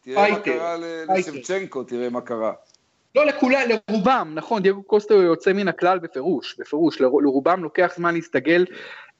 תראה 0.02 0.32
מה 0.32 0.40
קרה 0.40 0.78
לשבצ'נקו, 1.18 1.84
תראה 1.84 2.10
מה 2.10 2.22
קרה. 2.22 2.54
לא 3.16 3.26
לכולם, 3.26 3.62
לרובם, 3.90 4.32
נכון, 4.36 4.62
דייגו 4.62 4.84
קוסטה 4.84 5.14
הוא 5.14 5.24
יוצא 5.24 5.54
מן 5.54 5.68
הכלל 5.68 6.00
בפירוש, 6.00 6.56
בפירוש, 6.60 7.02
לרובם 7.02 7.64
לוקח 7.64 7.94
זמן 7.98 8.14
להסתגל. 8.14 8.66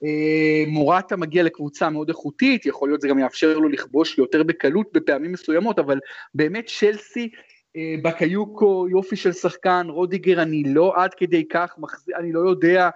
אה, 0.04 0.64
מורטה 0.68 1.16
מגיע 1.16 1.44
לקבוצה 1.44 1.90
מאוד 1.90 2.10
איכותית, 2.10 2.66
יכול 2.66 2.90
להיות 2.90 3.02
זה 3.02 3.08
גם 3.08 3.20
יאפשר 3.20 3.58
לו 3.58 3.70
לכבוש 3.70 4.18
יותר 4.18 4.44
בקלות 4.44 4.88
בפעמים 4.94 5.32
מסוימות, 5.32 5.80
אבל 5.80 6.00
באמת 6.36 6.66
צ'לסי, 6.80 7.30
בקיוקו, 8.02 8.88
יופי 8.90 9.16
של 9.16 9.32
שחקן, 9.32 9.88
רודיגר 9.90 10.42
אני 10.42 10.64
לא 10.66 10.94
עד 10.96 11.14
כדי 11.14 11.48
כך, 11.48 11.76
אני 12.20 12.32
לא 12.32 12.40
יודע, 12.40 12.90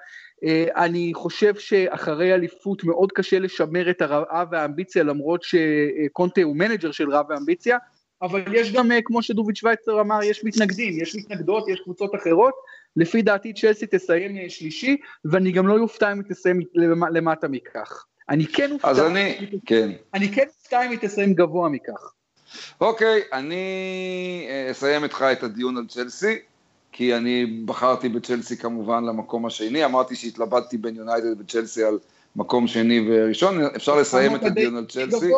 אה, 0.44 0.66
אני 0.76 1.12
חושב 1.14 1.56
שאחרי 1.56 2.34
אליפות 2.34 2.84
מאוד 2.84 3.12
קשה 3.12 3.40
לשמר 3.40 3.90
את 3.90 4.02
הרעב 4.02 4.48
והאמביציה 4.52 5.04
למרות 5.04 5.44
שקונטה 5.44 6.42
הוא 6.42 6.56
מנג'ר 6.56 6.92
של 6.92 7.10
רעב 7.10 7.26
והאמביציה, 7.30 7.78
אבל 8.22 8.44
יש 8.54 8.74
גם, 8.74 8.92
אה, 8.92 9.02
כמו 9.02 9.22
שדוביד 9.22 9.56
שווייצר 9.56 10.02
אמר, 10.02 10.24
יש 10.24 10.44
מתנגדים, 10.44 11.02
יש 11.02 11.16
מתנגדות, 11.16 11.68
יש 11.70 11.80
קבוצות 11.80 12.16
אחרות. 12.16 12.54
לפי 12.96 13.22
דעתי 13.22 13.54
צ'לסי 13.54 13.86
תסיים 13.88 14.38
אה, 14.38 14.50
שלישי, 14.50 14.98
ואני 15.26 15.52
גם 15.52 15.68
לא 15.68 15.80
אופתע 15.80 16.12
אם 16.12 16.20
היא 16.20 16.30
תסיים 16.30 16.60
למטה 17.12 17.48
מכך. 17.48 18.06
אני 18.30 18.46
כן 18.46 18.72
אופתע, 18.72 18.90
אז 18.90 19.00
אני, 19.00 19.50
כן. 19.66 19.92
אני 20.14 20.32
כן 20.32 20.46
אופתע 20.48 20.86
אם 20.86 20.92
היא 20.92 21.00
תסיים 21.02 21.34
גבוה 21.34 21.70
מכך. 21.70 22.14
אוקיי, 22.82 23.22
אני 23.34 23.56
אה, 24.50 24.72
אסיים 24.72 25.04
איתך 25.04 25.26
את 25.32 25.44
הדיון 25.44 25.78
על 25.78 25.86
צ'לסי, 25.88 26.40
כי 26.92 27.16
אני 27.16 27.46
בחרתי 27.66 28.10
בצ'לסי 28.10 28.58
כמובן 28.58 29.04
למקום 29.04 29.46
השני, 29.46 29.86
אמרתי 29.86 30.16
שהתלבטתי 30.16 30.78
בין 30.78 30.96
יונייטד 30.96 31.42
וצ'לסי 31.42 31.84
על 31.84 32.00
מקום 32.36 32.68
שני 32.68 33.08
וראשון, 33.10 33.62
אפשר 33.76 33.96
לסיים 33.96 34.36
את 34.36 34.44
הדיון 34.44 34.78
על 34.78 34.86
צ'לסי. 34.86 35.32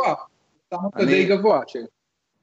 שמת 0.72 0.84
אותה 0.84 1.06
די 1.06 1.26
גבוה, 1.26 1.62
צ'לסי. 1.65 1.86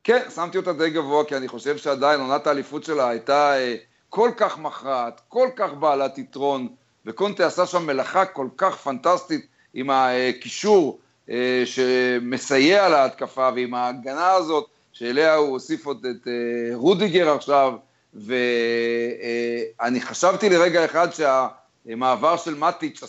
כן, 0.04 0.22
שמתי 0.34 0.58
אותה 0.58 0.72
די 0.72 0.90
גבוה, 0.90 1.24
כי 1.24 1.36
אני 1.36 1.48
חושב 1.48 1.76
שעדיין 1.76 2.20
עונת 2.20 2.46
האליפות 2.46 2.84
שלה 2.84 3.08
הייתה 3.08 3.56
אה, 3.56 3.76
כל 4.08 4.30
כך 4.36 4.58
מכרעת, 4.58 5.20
כל 5.28 5.48
כך 5.56 5.72
בעלת 5.74 6.18
יתרון, 6.18 6.68
וקונטה 7.06 7.46
עשה 7.46 7.66
שם 7.66 7.86
מלאכה 7.86 8.24
כל 8.24 8.48
כך 8.56 8.76
פנטסטית 8.76 9.46
עם 9.74 9.90
הקישור 9.90 10.98
אה, 11.00 11.05
שמסייע 11.64 12.88
להתקפה, 12.88 13.48
ועם 13.54 13.74
ההגנה 13.74 14.32
הזאת, 14.32 14.66
שאליה 14.92 15.34
הוא 15.34 15.48
הוסיף 15.48 15.86
עוד 15.86 16.06
את 16.06 16.28
אה, 16.28 16.32
רודיגר 16.74 17.34
עכשיו, 17.34 17.72
ואני 18.14 20.00
חשבתי 20.00 20.48
לרגע 20.48 20.84
אחד 20.84 21.08
שהמעבר 21.12 22.36
של 22.36 22.54
מטיץ' 22.54 23.02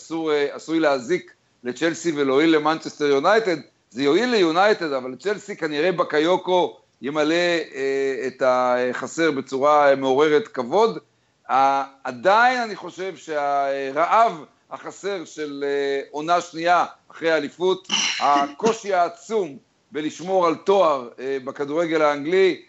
עשוי 0.53 0.80
להזיק 0.80 1.32
לצ'לסי 1.63 2.12
ולהועיל 2.15 2.56
למנצ'סטר 2.56 3.06
יונייטד, 3.06 3.58
זה 3.89 4.03
יועיל 4.03 4.30
ליונייטד, 4.30 4.91
אבל 4.91 5.15
צ'לסי 5.15 5.56
כנראה 5.56 5.91
בקיוקו 5.91 6.77
ימלא 7.01 7.36
אה, 7.36 8.27
את 8.27 8.43
החסר 8.45 9.32
בצורה 9.32 9.95
מעוררת 9.95 10.47
כבוד. 10.47 10.99
עדיין 12.03 12.62
אני 12.62 12.75
חושב 12.75 13.15
שהרעב 13.15 14.43
החסר 14.71 15.25
של 15.25 15.63
אה, 15.67 16.01
עונה 16.12 16.41
שנייה 16.41 16.86
אחרי 17.12 17.32
האליפות, 17.32 17.88
הקושי 18.19 18.93
העצום 18.93 19.58
בלשמור 19.91 20.47
על 20.47 20.56
תואר 20.56 21.10
אה, 21.19 21.38
בכדורגל 21.43 22.01
האנגלי, 22.01 22.62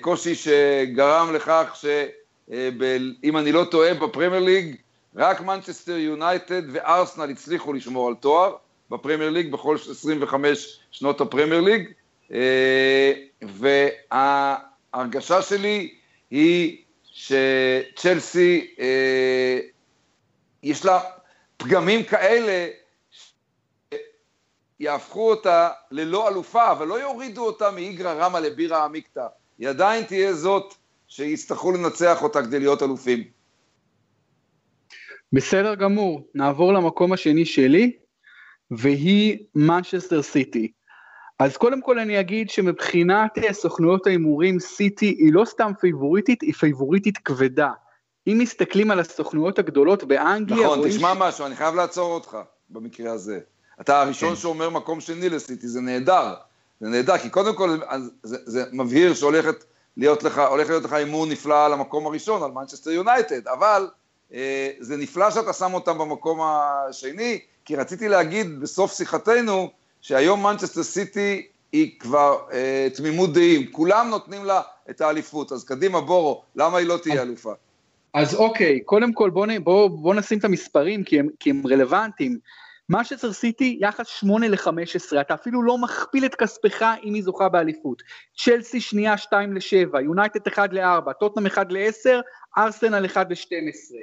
קושי 0.00 0.34
שגרם 0.34 1.34
לכך 1.34 1.76
שאם 1.80 3.36
אני 3.36 3.52
לא 3.52 3.64
טועה 3.70 3.94
בפרמייר 3.94 4.42
ליג, 4.42 4.76
רק 5.16 5.40
מנצ'סטר 5.40 5.96
יונייטד 5.96 6.62
וארסנל 6.72 7.30
הצליחו 7.30 7.72
לשמור 7.72 8.08
על 8.08 8.14
תואר 8.14 8.56
בפרמייר 8.90 9.30
ליג 9.30 9.52
בכל 9.52 9.76
25 9.90 10.80
שנות 10.90 11.20
הפרמייר 11.20 11.60
ליג. 11.60 11.92
אה, 12.32 13.12
וההרגשה 14.12 15.42
שלי 15.42 15.94
היא 16.30 16.82
שצ'לסי, 17.04 18.74
אה, 18.80 19.58
יש 20.62 20.84
לה 20.84 21.00
פגמים 21.64 22.02
כאלה 22.02 22.68
שיהפכו 24.78 25.30
אותה 25.30 25.70
ללא 25.90 26.28
אלופה, 26.28 26.72
אבל 26.72 26.86
לא 26.86 27.00
יורידו 27.00 27.46
אותה 27.46 27.70
מאיגרא 27.70 28.12
רמא 28.12 28.38
לבירא 28.38 28.84
עמיקתא. 28.84 29.26
היא 29.58 29.68
עדיין 29.68 30.04
תהיה 30.04 30.34
זאת 30.34 30.74
שיצטרכו 31.08 31.72
לנצח 31.72 32.22
אותה 32.22 32.42
כדי 32.42 32.58
להיות 32.58 32.82
אלופים. 32.82 33.24
בסדר 35.32 35.74
גמור, 35.74 36.26
נעבור 36.34 36.72
למקום 36.72 37.12
השני 37.12 37.44
שלי, 37.44 37.96
והיא 38.70 39.38
מנצ'סטר 39.54 40.22
סיטי. 40.22 40.72
אז 41.38 41.56
קודם 41.56 41.82
כל 41.82 41.98
אני 41.98 42.20
אגיד 42.20 42.50
שמבחינת 42.50 43.38
סוכנויות 43.52 44.06
ההימורים, 44.06 44.60
סיטי 44.60 45.06
היא 45.06 45.32
לא 45.32 45.44
סתם 45.44 45.72
פייבוריטית, 45.80 46.42
היא 46.42 46.52
פייבוריטית 46.52 47.18
כבדה. 47.18 47.70
אם 48.26 48.38
מסתכלים 48.38 48.90
על 48.90 49.00
הסוכנויות 49.00 49.58
הגדולות 49.58 50.04
באנגליה... 50.04 50.66
נכון, 50.66 50.88
תשמע 50.88 51.14
ש... 51.14 51.16
משהו, 51.18 51.46
אני 51.46 51.56
חייב 51.56 51.74
לעצור 51.74 52.14
אותך 52.14 52.38
במקרה 52.70 53.12
הזה. 53.12 53.40
אתה 53.80 54.00
הראשון 54.00 54.28
כן. 54.28 54.36
שאומר 54.36 54.70
מקום 54.70 55.00
שני 55.00 55.28
לסיטי, 55.28 55.68
זה 55.68 55.80
נהדר. 55.80 56.34
זה 56.80 56.88
נהדר, 56.88 57.18
כי 57.18 57.30
קודם 57.30 57.54
כל 57.54 57.78
זה, 58.22 58.36
זה 58.44 58.64
מבהיר 58.72 59.14
שהולכת 59.14 59.64
להיות 59.96 60.22
לך, 60.22 60.38
הולך 60.38 60.68
להיות 60.68 60.84
לך 60.84 60.92
הימור 60.92 61.26
נפלא 61.26 61.66
על 61.66 61.72
המקום 61.72 62.06
הראשון, 62.06 62.42
על 62.42 62.50
מנצ'סטר 62.50 62.90
יונייטד, 62.90 63.48
אבל 63.48 63.88
אה, 64.32 64.70
זה 64.80 64.96
נפלא 64.96 65.30
שאתה 65.30 65.52
שם 65.52 65.74
אותם 65.74 65.98
במקום 65.98 66.40
השני, 66.42 67.38
כי 67.64 67.76
רציתי 67.76 68.08
להגיד 68.08 68.60
בסוף 68.60 68.96
שיחתנו, 68.96 69.70
שהיום 70.00 70.42
מנצ'סטר 70.42 70.82
סיטי 70.82 71.46
היא 71.72 72.00
כבר 72.00 72.38
אה, 72.52 72.88
תמימות 72.94 73.32
דעים, 73.32 73.72
כולם 73.72 74.08
נותנים 74.10 74.44
לה 74.44 74.60
את 74.90 75.00
האליפות, 75.00 75.52
אז 75.52 75.64
קדימה 75.64 76.00
בורו, 76.00 76.42
למה 76.56 76.78
היא 76.78 76.86
לא 76.86 76.96
תהיה 77.02 77.22
אלופה? 77.22 77.52
אז 78.14 78.34
אוקיי, 78.34 78.80
קודם 78.80 79.12
כל 79.12 79.30
בוא, 79.30 79.46
בוא, 79.62 79.88
בוא 79.88 80.14
נשים 80.14 80.38
את 80.38 80.44
המספרים 80.44 81.04
כי 81.04 81.20
הם, 81.20 81.28
כי 81.40 81.50
הם 81.50 81.66
רלוונטיים. 81.66 82.38
מנצ'סטר 82.88 83.32
סיטי 83.32 83.78
יחס 83.80 84.06
8 84.06 84.48
ל-15, 84.48 85.20
אתה 85.20 85.34
אפילו 85.34 85.62
לא 85.62 85.78
מכפיל 85.78 86.24
את 86.24 86.34
כספך 86.34 86.82
אם 87.04 87.14
היא 87.14 87.22
זוכה 87.22 87.48
באליפות. 87.48 88.02
צ'לסי 88.38 88.80
שנייה 88.80 89.18
2 89.18 89.54
ל-7, 89.54 90.00
יונייטד 90.00 90.46
1 90.48 90.72
ל-4, 90.72 91.12
טוטנאם 91.20 91.46
1 91.46 91.72
ל-10, 91.72 92.08
ארסנל 92.58 93.06
1 93.06 93.30
ל-12. 93.30 93.94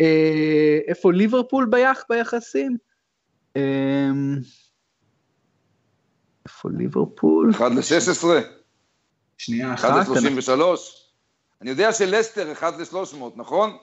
אה, 0.00 0.78
איפה 0.88 1.12
ליברפול 1.12 1.66
ביח, 1.70 2.04
ביחסים? 2.08 2.76
אה, 3.56 4.10
איפה 6.46 6.68
ליברפול? 6.78 7.50
1 7.50 7.70
ל-16. 7.70 8.26
שנייה 9.38 9.74
אחת. 9.74 9.90
1 9.90 10.08
ל-33. 10.08 11.01
אני 11.62 11.70
יודע 11.70 11.92
שלסטר 11.92 12.52
1 12.52 12.74
ל-300, 12.78 13.16
נכון? 13.36 13.76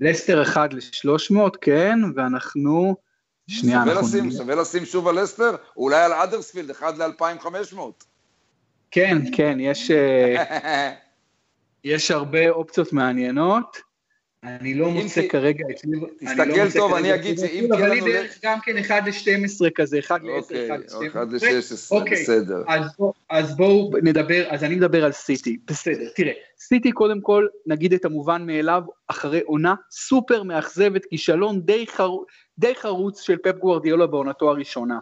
לסטר 0.00 0.42
1 0.42 0.74
ל-300, 0.74 1.36
כן, 1.60 1.98
ואנחנו... 2.14 2.96
שנייה, 3.46 3.80
שווה 3.80 3.92
אנחנו... 3.92 4.08
לשים, 4.08 4.30
שווה 4.30 4.54
לשים 4.54 4.84
שוב 4.84 5.08
על 5.08 5.22
לסטר, 5.22 5.56
אולי 5.76 6.02
על 6.02 6.12
אדרספילד, 6.12 6.70
1 6.70 6.98
ל-2500. 6.98 7.78
כן, 8.90 9.18
כן, 9.36 9.56
יש... 9.60 9.90
אה, 9.90 10.92
יש 11.84 12.10
הרבה 12.10 12.50
אופציות 12.50 12.92
מעניינות. 12.92 13.76
אני 14.44 14.74
לא 14.74 14.90
מוצא 14.90 15.28
כרגע 15.28 15.64
את 15.70 15.84
ליברפול. 15.84 16.16
תסתכל 16.20 16.78
טוב, 16.78 16.94
אני 16.94 17.14
אגיד 17.14 17.38
שאם 17.38 17.48
תהיה 17.48 17.62
לנו... 17.68 17.74
אבל 17.76 17.92
היא 17.92 18.02
בערך 18.02 18.38
גם 18.44 18.58
כן 18.60 18.78
1 18.78 19.02
ל-12 19.06 19.70
כזה, 19.74 19.98
1 19.98 20.20
ל-10, 20.22 20.54
1 21.12 21.28
ל-12. 21.30 22.04
בסדר. 22.10 22.62
אז 23.30 23.56
בואו 23.56 23.90
נדבר, 24.02 24.44
אז 24.48 24.64
אני 24.64 24.74
מדבר 24.74 25.04
על 25.04 25.12
סיטי, 25.12 25.56
בסדר. 25.66 26.08
תראה, 26.16 26.32
סיטי 26.58 26.92
קודם 26.92 27.20
כל, 27.20 27.46
נגיד 27.66 27.92
את 27.92 28.04
המובן 28.04 28.46
מאליו, 28.46 28.82
אחרי 29.08 29.40
עונה 29.40 29.74
סופר 29.90 30.42
מאכזבת, 30.42 31.04
כישלון 31.04 31.60
די 32.58 32.74
חרוץ 32.74 33.20
של 33.20 33.36
פפ 33.36 33.58
גוורדיאלה 33.58 34.06
בעונתו 34.06 34.50
הראשונה. 34.50 34.98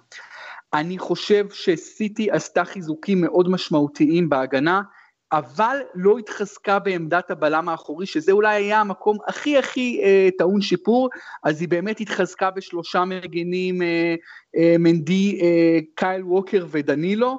אני 0.75 0.99
חושב 0.99 1.47
שסיטי 1.53 2.31
עשתה 2.31 2.65
חיזוקים 2.65 3.21
מאוד 3.21 3.49
משמעותיים 3.49 4.29
בהגנה, 4.29 4.83
אבל 5.33 5.77
לא 5.95 6.19
התחזקה 6.19 6.79
בעמדת 6.79 7.31
הבלם 7.31 7.69
האחורי, 7.69 8.07
שזה 8.07 8.33
אולי 8.33 8.57
היה 8.57 8.81
המקום 8.81 9.17
הכי 9.29 9.59
הכי 9.59 10.01
אה, 10.03 10.29
טעון 10.39 10.61
שיפור, 10.61 11.09
אז 11.45 11.61
היא 11.61 11.69
באמת 11.69 12.01
התחזקה 12.01 12.51
בשלושה 12.51 13.05
מגנים, 13.05 13.83
אה, 13.83 14.15
אה, 14.57 14.77
מנדי, 14.79 15.41
אה, 15.43 15.79
קייל 15.95 16.25
ווקר 16.25 16.67
ודנילו, 16.71 17.39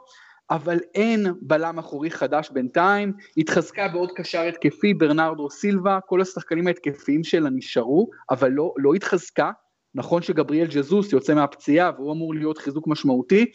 אבל 0.50 0.80
אין 0.96 1.28
בלם 1.42 1.80
אחורי 1.80 2.12
חדש 2.12 2.50
בינתיים, 2.50 3.14
התחזקה 3.38 3.88
בעוד 3.88 4.12
קשר 4.16 4.42
התקפי, 4.42 4.94
ברנרדו 4.94 5.50
סילבה, 5.50 6.00
כל 6.08 6.22
השחקנים 6.22 6.68
ההתקפיים 6.68 7.24
שלה 7.24 7.50
נשארו, 7.50 8.10
אבל 8.30 8.52
לא, 8.52 8.74
לא 8.78 8.94
התחזקה, 8.94 9.52
נכון 9.96 10.22
שגבריאל 10.22 10.68
ג'זוס 10.68 11.14
יוצא 11.14 11.34
מהפציעה 11.34 11.92
והוא 11.96 12.14
אמור 12.14 12.34
להיות 12.34 12.58
חיזוק 12.58 12.88
משמעותי, 12.88 13.46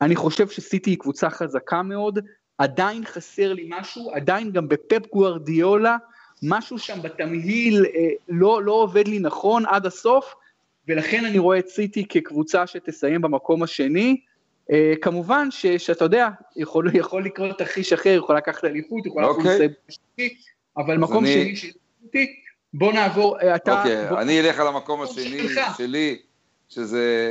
אני 0.00 0.16
חושב 0.16 0.48
שסיטי 0.48 0.90
היא 0.90 0.98
קבוצה 0.98 1.30
חזקה 1.30 1.82
מאוד, 1.82 2.18
עדיין 2.60 3.04
חסר 3.04 3.52
לי 3.52 3.66
משהו, 3.68 4.10
עדיין 4.14 4.50
גם 4.50 4.68
בפפ 4.68 5.12
גוארדיולה, 5.12 5.96
משהו 6.42 6.78
שם 6.78 7.02
בתמהיל 7.02 7.86
אה, 7.86 8.08
לא, 8.28 8.62
לא 8.62 8.72
עובד 8.72 9.08
לי 9.08 9.18
נכון 9.18 9.66
עד 9.66 9.86
הסוף, 9.86 10.34
ולכן 10.88 11.24
אני 11.24 11.38
רואה 11.38 11.58
את 11.58 11.68
סיטי 11.68 12.04
כקבוצה 12.08 12.66
שתסיים 12.66 13.20
במקום 13.20 13.62
השני. 13.62 14.20
אה, 14.70 14.92
כמובן 15.02 15.50
ש, 15.50 15.66
שאתה 15.66 16.04
יודע, 16.04 16.28
יכול, 16.56 16.90
יכול 16.96 17.24
לקרות 17.24 17.58
תרחיש 17.58 17.92
אחר, 17.92 18.10
יכול 18.10 18.36
לקחת 18.36 18.64
אליפות, 18.64 19.06
יכול 19.06 19.24
לקחת 19.24 19.36
אוקיי. 19.36 19.68
שני, 19.88 20.34
אבל 20.76 20.98
מקום 20.98 21.24
אני... 21.24 21.32
שני 21.32 21.56
של 21.56 21.68
סיטי, 22.02 22.26
בוא 22.74 22.92
נעבור, 22.92 23.40
אה, 23.40 23.56
אתה... 23.56 23.78
אוקיי, 23.78 24.08
בוא... 24.08 24.20
אני 24.20 24.40
אלך 24.40 24.60
על 24.60 24.66
המקום 24.66 25.02
השני 25.02 25.48
שלך. 25.48 25.76
שלי, 25.78 26.18
שזה... 26.68 27.30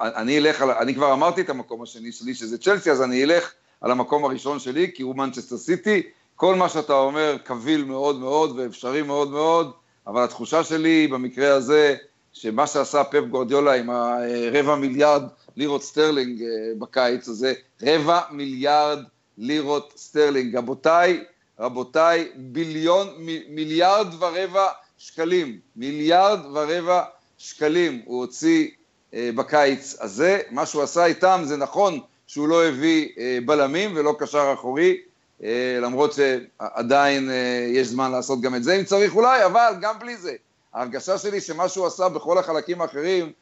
אה, 0.00 0.10
אני 0.20 0.38
אלך 0.38 0.62
על... 0.62 0.70
אני 0.70 0.94
כבר 0.94 1.12
אמרתי 1.12 1.40
את 1.40 1.50
המקום 1.50 1.82
השני 1.82 2.12
שלי, 2.12 2.34
שזה 2.34 2.58
צ'לסי, 2.58 2.90
אז 2.90 3.02
אני 3.02 3.24
אלך 3.24 3.52
על 3.86 3.92
המקום 3.92 4.24
הראשון 4.24 4.58
שלי, 4.58 4.90
כי 4.94 5.02
הוא 5.02 5.16
מנצ'סטר 5.16 5.56
סיטי. 5.56 6.02
כל 6.36 6.54
מה 6.54 6.68
שאתה 6.68 6.92
אומר 6.92 7.36
קביל 7.44 7.84
מאוד 7.84 8.18
מאוד 8.18 8.58
ואפשרי 8.58 9.02
מאוד 9.02 9.30
מאוד, 9.30 9.72
אבל 10.06 10.24
התחושה 10.24 10.64
שלי 10.64 11.06
במקרה 11.06 11.54
הזה, 11.54 11.96
שמה 12.32 12.66
שעשה 12.66 13.04
פפ 13.04 13.24
גורדיולה 13.30 13.72
עם 13.74 13.90
הרבע 13.90 14.76
מיליארד 14.76 15.22
לירות 15.56 15.82
סטרלינג 15.82 16.42
אה, 16.42 16.48
בקיץ 16.78 17.28
הזה, 17.28 17.52
רבע 17.82 18.20
מיליארד 18.30 18.98
לירות 19.38 19.92
סטרלינג. 19.96 20.56
רבותיי, 20.56 21.24
רבותיי, 21.60 22.28
ביליון, 22.36 23.08
מ- 23.18 23.54
מיליארד 23.54 24.06
ורבע 24.18 24.68
שקלים, 24.98 25.58
מיליארד 25.76 26.40
ורבע 26.52 27.02
שקלים 27.38 28.02
הוא 28.04 28.20
הוציא 28.20 28.68
אה, 29.14 29.30
בקיץ 29.34 29.96
הזה. 30.00 30.40
מה 30.50 30.66
שהוא 30.66 30.82
עשה 30.82 31.04
איתם 31.04 31.40
זה 31.44 31.56
נכון 31.56 32.00
שהוא 32.26 32.48
לא 32.48 32.64
הביא 32.64 33.08
אה, 33.18 33.38
בלמים 33.44 33.92
ולא 33.96 34.16
קשר 34.18 34.50
אחורי, 34.54 35.00
אה, 35.42 35.78
למרות 35.82 36.12
שעדיין 36.12 37.30
אה, 37.30 37.66
יש 37.68 37.88
זמן 37.88 38.10
לעשות 38.12 38.40
גם 38.40 38.54
את 38.54 38.64
זה 38.64 38.76
אם 38.76 38.84
צריך 38.84 39.14
אולי, 39.14 39.44
אבל 39.44 39.74
גם 39.80 39.98
בלי 39.98 40.16
זה. 40.16 40.32
ההרגשה 40.74 41.18
שלי 41.18 41.40
שמה 41.40 41.68
שהוא 41.68 41.86
עשה 41.86 42.08
בכל 42.08 42.38
החלקים 42.38 42.80
האחרים, 42.80 43.32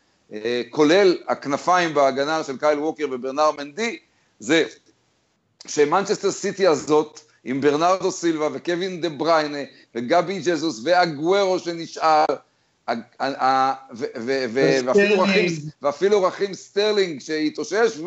כולל 0.71 1.17
הכנפיים 1.29 1.95
בהגנה 1.95 2.45
של 2.45 2.57
קייל 2.57 2.79
ווקר 2.79 3.07
וברנר 3.11 3.51
מנדי, 3.59 3.99
זה 4.39 4.65
שמנצ'סטר 5.67 6.31
סיטי 6.31 6.67
הזאת, 6.67 7.21
עם 7.45 7.61
ברנרדו 7.61 8.11
סילבה 8.11 8.49
וקווין 8.53 9.01
דה 9.01 9.09
בריינה 9.09 9.59
וגבי 9.95 10.41
ג'זוס 10.41 10.81
ואגוורו 10.85 11.59
שנשאר, 11.59 12.25
ואפילו 15.83 16.23
רחים- 16.23 16.55
סטרלינג 16.55 17.21
שהתאושש, 17.21 17.99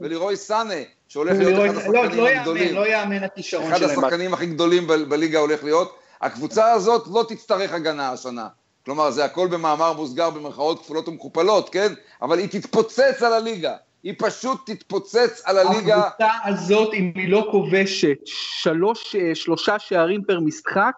ולירוי- 0.00 0.36
סאנה, 0.36 0.74
שהולך 1.08 1.38
להיות 1.38 1.54
אחד 1.76 1.92
לא, 1.92 2.00
השחקנים 2.00 2.24
לא 2.24 2.28
הגדולים. 2.28 2.74
לא 2.74 2.88
יאמן 2.88 3.24
הכישרון 3.24 3.72
אחד 3.72 3.78
שלהם. 3.78 3.90
השחקנים 3.98 4.34
הכי 4.34 4.46
גדולים 4.46 4.86
בליגה 4.86 5.38
הולך 5.38 5.64
להיות. 5.64 5.96
הקבוצה 6.20 6.72
הזאת 6.72 7.04
לא 7.12 7.24
תצטרך 7.28 7.72
הגנה 7.72 8.12
השנה. 8.12 8.48
כלומר, 8.84 9.10
זה 9.10 9.24
הכל 9.24 9.48
במאמר 9.48 9.92
מוסגר 9.92 10.30
במרכאות 10.30 10.82
כפולות 10.82 11.08
ומכופלות, 11.08 11.68
כן? 11.68 11.92
אבל 12.22 12.38
היא 12.38 12.48
תתפוצץ 12.48 13.22
על 13.22 13.32
הליגה. 13.32 13.74
היא 14.02 14.14
פשוט 14.18 14.70
תתפוצץ 14.70 15.42
על 15.44 15.58
הליגה. 15.58 15.96
הקבוצה 15.98 16.32
הזאת, 16.44 16.94
אם 16.94 17.12
היא 17.14 17.28
לא 17.28 17.48
כובשת 17.50 18.16
שלוש, 18.24 19.16
אה, 19.16 19.34
שלושה 19.34 19.78
שערים 19.78 20.24
פר 20.24 20.40
משחק, 20.40 20.92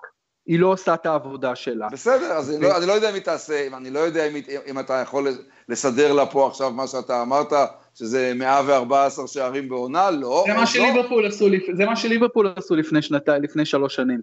היא 0.46 0.58
לא 0.60 0.66
עושה 0.66 0.94
את 0.94 1.06
העבודה 1.06 1.54
שלה. 1.56 1.88
בסדר, 1.92 2.32
אז 2.32 2.50
אני 2.50 2.60
לא, 2.60 2.76
אני 2.76 2.86
לא 2.86 2.92
יודע 2.92 3.08
אם 3.10 3.14
היא 3.14 3.22
תעשה, 3.22 3.66
אני 3.76 3.90
לא 3.90 3.98
יודע 3.98 4.26
אם, 4.26 4.34
אם 4.66 4.78
אתה 4.78 4.94
יכול 4.94 5.28
לסדר 5.68 6.12
לה 6.12 6.26
פה 6.26 6.46
עכשיו 6.46 6.70
מה 6.70 6.86
שאתה 6.86 7.22
אמרת, 7.22 7.52
שזה 7.94 8.32
114 8.34 9.26
שערים 9.26 9.68
בעונה, 9.68 10.10
לא. 10.10 10.44
זה 10.46 10.52
מה 10.54 10.60
לא. 10.60 10.66
שליברפול 10.66 11.26
עשו, 11.26 11.48
לפ- 11.48 11.76
זה 11.76 11.84
מה 11.84 11.96
שליברפול 11.96 12.52
עשו 12.56 12.76
לפני 12.76 13.02
שנתיים, 13.02 13.42
לפני 13.42 13.64
שלוש 13.64 13.94
שנים. 13.94 14.20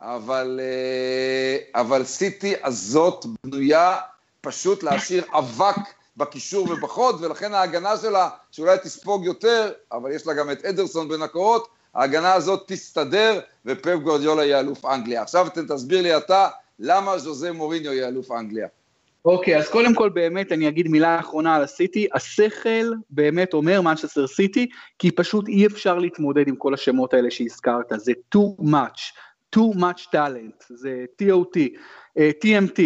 אבל, 0.00 0.60
אה, 0.62 1.80
אבל 1.80 2.04
סיטי 2.04 2.54
הזאת 2.64 3.24
בנויה 3.44 3.96
פשוט 4.40 4.82
להשאיר 4.82 5.24
אבק 5.38 5.76
בקישור 6.16 6.70
ובחוד, 6.70 7.24
ולכן 7.24 7.54
ההגנה 7.54 7.96
שלה, 7.96 8.28
שאולי 8.50 8.76
תספוג 8.82 9.24
יותר, 9.24 9.70
אבל 9.92 10.12
יש 10.12 10.26
לה 10.26 10.34
גם 10.34 10.50
את 10.50 10.64
אדרסון 10.64 11.08
בין 11.08 11.22
הקורות, 11.22 11.68
ההגנה 11.94 12.32
הזאת 12.32 12.64
תסתדר, 12.66 13.40
ופפ 13.66 13.98
גורדיולה 14.02 14.44
יהיה 14.44 14.60
אלוף 14.60 14.84
אנגליה. 14.84 15.22
עכשיו 15.22 15.46
תסביר 15.68 16.02
לי 16.02 16.16
אתה, 16.16 16.48
למה 16.78 17.18
ז'וזה 17.18 17.52
מוריניו 17.52 17.92
יהיה 17.92 18.08
אלוף 18.08 18.32
אנגליה. 18.32 18.66
אוקיי, 19.24 19.58
אז 19.58 19.68
קודם 19.68 19.94
כל 19.94 20.08
באמת 20.08 20.52
אני 20.52 20.68
אגיד 20.68 20.88
מילה 20.88 21.20
אחרונה 21.20 21.56
על 21.56 21.62
הסיטי, 21.62 22.06
השכל 22.14 22.92
באמת 23.10 23.54
אומר 23.54 23.80
מנצ'סטר 23.80 24.26
סיטי, 24.26 24.68
כי 24.98 25.10
פשוט 25.10 25.48
אי 25.48 25.66
אפשר 25.66 25.98
להתמודד 25.98 26.48
עם 26.48 26.56
כל 26.56 26.74
השמות 26.74 27.14
האלה 27.14 27.30
שהזכרת, 27.30 27.92
זה 27.96 28.12
too 28.36 28.62
much, 28.62 29.00
too 29.56 29.76
much 29.76 30.06
talent, 30.14 30.64
זה 30.68 31.04
TOT, 31.22 31.58
אה, 32.18 32.30
TMT, 32.44 32.80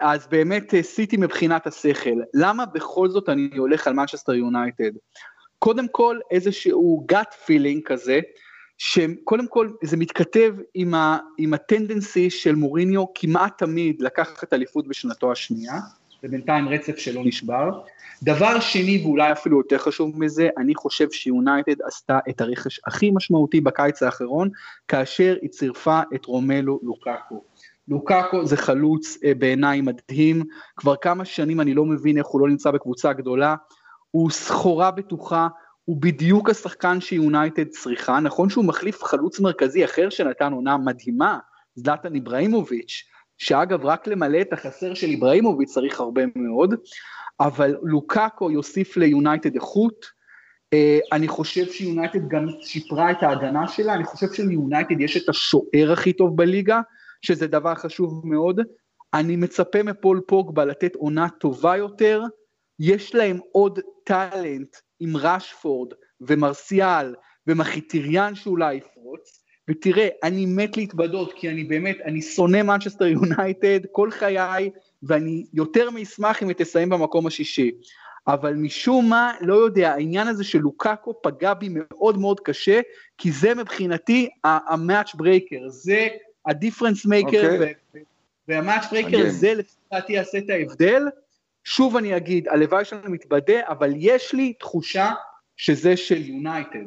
אז 0.00 0.26
באמת 0.26 0.74
אה, 0.74 0.82
סיטי 0.82 1.16
מבחינת 1.16 1.66
השכל, 1.66 2.20
למה 2.34 2.66
בכל 2.66 3.08
זאת 3.08 3.28
אני 3.28 3.50
הולך 3.56 3.86
על 3.86 3.92
מנצ'סטר 3.92 4.34
יונייטד? 4.34 4.90
קודם 5.58 5.88
כל 5.88 6.18
איזשהו 6.30 7.06
gut 7.12 7.34
feeling 7.46 7.80
כזה, 7.84 8.20
שקודם 8.78 9.46
כל 9.46 9.70
זה 9.82 9.96
מתכתב 9.96 10.54
עם, 10.74 10.94
ה, 10.94 11.18
עם 11.38 11.54
הטנדנסי 11.54 12.30
של 12.30 12.54
מוריניו 12.54 13.04
כמעט 13.14 13.58
תמיד 13.58 14.02
לקחת 14.02 14.52
אליפות 14.52 14.88
בשנתו 14.88 15.32
השנייה, 15.32 15.74
ובינתיים 16.22 16.68
רצף 16.68 16.96
שלא 16.96 17.22
נשבר. 17.24 17.70
דבר 18.22 18.60
שני, 18.60 19.02
ואולי 19.04 19.32
אפילו 19.32 19.58
יותר 19.58 19.78
חשוב 19.78 20.20
מזה, 20.20 20.48
אני 20.58 20.74
חושב 20.74 21.10
שיונייטד 21.10 21.82
עשתה 21.86 22.18
את 22.28 22.40
הרכש 22.40 22.80
הכי 22.86 23.10
משמעותי 23.10 23.60
בקיץ 23.60 24.02
האחרון, 24.02 24.48
כאשר 24.88 25.36
היא 25.42 25.50
צירפה 25.50 26.00
את 26.14 26.24
רומלו 26.24 26.80
לוקאקו. 26.82 27.42
לוקאקו 27.88 28.46
זה 28.46 28.56
חלוץ 28.56 29.18
אה, 29.24 29.32
בעיניי 29.34 29.80
מדהים, 29.80 30.42
כבר 30.76 30.96
כמה 30.96 31.24
שנים 31.24 31.60
אני 31.60 31.74
לא 31.74 31.84
מבין 31.84 32.18
איך 32.18 32.26
הוא 32.26 32.40
לא 32.40 32.48
נמצא 32.48 32.70
בקבוצה 32.70 33.12
גדולה, 33.12 33.54
הוא 34.10 34.30
סחורה 34.30 34.90
בטוחה, 34.90 35.48
הוא 35.86 35.96
בדיוק 36.00 36.50
השחקן 36.50 37.00
שיונייטד 37.00 37.68
צריכה, 37.68 38.20
נכון 38.20 38.50
שהוא 38.50 38.64
מחליף 38.64 39.04
חלוץ 39.04 39.40
מרכזי 39.40 39.84
אחר 39.84 40.10
שנתן 40.10 40.52
עונה 40.52 40.76
מדהימה, 40.76 41.38
זלטן 41.74 42.14
איבראימוביץ', 42.14 43.04
שאגב 43.38 43.84
רק 43.84 44.06
למלא 44.06 44.40
את 44.40 44.52
החסר 44.52 44.94
של 44.94 45.06
איבראימוביץ' 45.06 45.70
צריך 45.70 46.00
הרבה 46.00 46.22
מאוד, 46.36 46.74
אבל 47.40 47.76
לוקאקו 47.82 48.50
יוסיף 48.50 48.96
ליונייטד 48.96 49.54
איכות, 49.54 50.06
אה, 50.72 50.98
אני 51.12 51.28
חושב 51.28 51.66
שיונייטד 51.66 52.28
גם 52.28 52.46
שיפרה 52.60 53.10
את 53.10 53.22
ההגנה 53.22 53.68
שלה, 53.68 53.94
אני 53.94 54.04
חושב 54.04 54.32
שליונייטד 54.32 55.00
יש 55.00 55.16
את 55.16 55.28
השוער 55.28 55.92
הכי 55.92 56.12
טוב 56.12 56.36
בליגה, 56.36 56.80
שזה 57.22 57.46
דבר 57.46 57.74
חשוב 57.74 58.22
מאוד, 58.24 58.60
אני 59.14 59.36
מצפה 59.36 59.82
מפול 59.82 60.20
פוגבה 60.26 60.64
לתת 60.64 60.94
עונה 60.94 61.28
טובה 61.40 61.76
יותר, 61.76 62.22
יש 62.80 63.14
להם 63.14 63.38
עוד 63.52 63.80
טאלנט 64.04 64.76
עם 65.00 65.16
רשפורד 65.16 65.92
ומרסיאל 66.20 67.14
ומחיטיריאן 67.46 68.34
שאולי 68.34 68.74
יפרוץ, 68.74 69.42
ותראה, 69.70 70.08
אני 70.22 70.46
מת 70.46 70.76
להתבדות, 70.76 71.32
כי 71.32 71.48
אני 71.48 71.64
באמת, 71.64 71.96
אני 72.04 72.22
שונא 72.22 72.62
מנצ'סטר 72.62 73.06
יונייטד 73.06 73.80
כל 73.92 74.10
חיי, 74.10 74.70
ואני 75.02 75.46
יותר 75.52 75.90
מאשמח 75.90 76.42
אם 76.42 76.48
היא 76.48 76.56
תסיים 76.56 76.88
במקום 76.88 77.26
השישי. 77.26 77.70
אבל 78.26 78.54
משום 78.54 79.08
מה, 79.08 79.32
לא 79.40 79.54
יודע, 79.54 79.92
העניין 79.92 80.28
הזה 80.28 80.44
של 80.44 80.58
לוקאקו 80.58 81.22
פגע 81.22 81.54
בי 81.54 81.68
מאוד 81.70 82.18
מאוד 82.18 82.40
קשה, 82.40 82.80
כי 83.18 83.32
זה 83.32 83.54
מבחינתי 83.54 84.28
ה 84.44 84.56
match 84.56 85.14
breaker, 85.14 85.68
זה 85.68 86.08
ה 86.46 86.51
difference 86.51 87.06
maker. 87.06 87.58
וה 88.48 88.58
match 88.58 88.84
breaker. 88.90 89.30
זה 89.30 89.54
לדעתי 89.92 90.12
יעשה 90.12 90.38
את 90.38 90.50
ההבדל. 90.50 91.02
שוב 91.68 91.96
אני 91.96 92.16
אגיד, 92.16 92.48
הלוואי 92.48 92.84
שאני 92.84 93.00
מתבדה, 93.08 93.60
אבל 93.68 93.92
יש 93.96 94.32
לי 94.34 94.52
תחושה 94.52 95.12
שזה 95.56 95.96
של 95.96 96.28
יונייטד. 96.28 96.84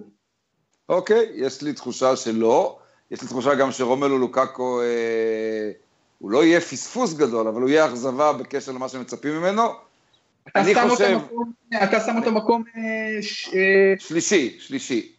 אוקיי, 0.89 1.29
יש 1.35 1.61
לי 1.61 1.73
תחושה 1.73 2.15
שלא. 2.15 2.79
יש 3.11 3.21
לי 3.21 3.27
תחושה 3.27 3.55
גם 3.55 3.71
שרומלו 3.71 4.17
לוקאקו, 4.17 4.81
אה, 4.81 5.71
הוא 6.19 6.31
לא 6.31 6.43
יהיה 6.43 6.61
פספוס 6.61 7.13
גדול, 7.13 7.47
אבל 7.47 7.61
הוא 7.61 7.69
יהיה 7.69 7.85
אכזבה 7.85 8.33
בקשר 8.33 8.71
למה 8.71 8.89
שמצפים 8.89 9.33
ממנו. 9.33 9.61
אני 10.55 10.75
חושב- 10.89 11.17
מקום- 11.17 11.51
אתה 11.83 11.99
שם 11.99 12.17
אותו 12.17 12.31
מקום 12.31 12.63
אה, 12.77 13.21
ש- 13.21 13.49
אה, 13.53 13.93
שלישי, 13.99 14.57
שלישי. 14.59 15.11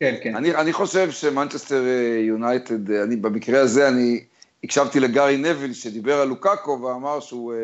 כן, 0.00 0.14
כן. 0.22 0.36
אני, 0.36 0.54
אני 0.54 0.72
חושב 0.72 1.10
שמנצ'סטר 1.10 1.82
יונייטד, 2.20 2.90
אני 2.90 3.16
במקרה 3.16 3.60
הזה, 3.60 3.88
אני 3.88 4.24
הקשבתי 4.64 5.00
לגארי 5.00 5.36
נוויל 5.36 5.72
שדיבר 5.72 6.20
על 6.20 6.28
לוקאקו 6.28 6.80
ואמר 6.82 7.20
שהוא 7.20 7.54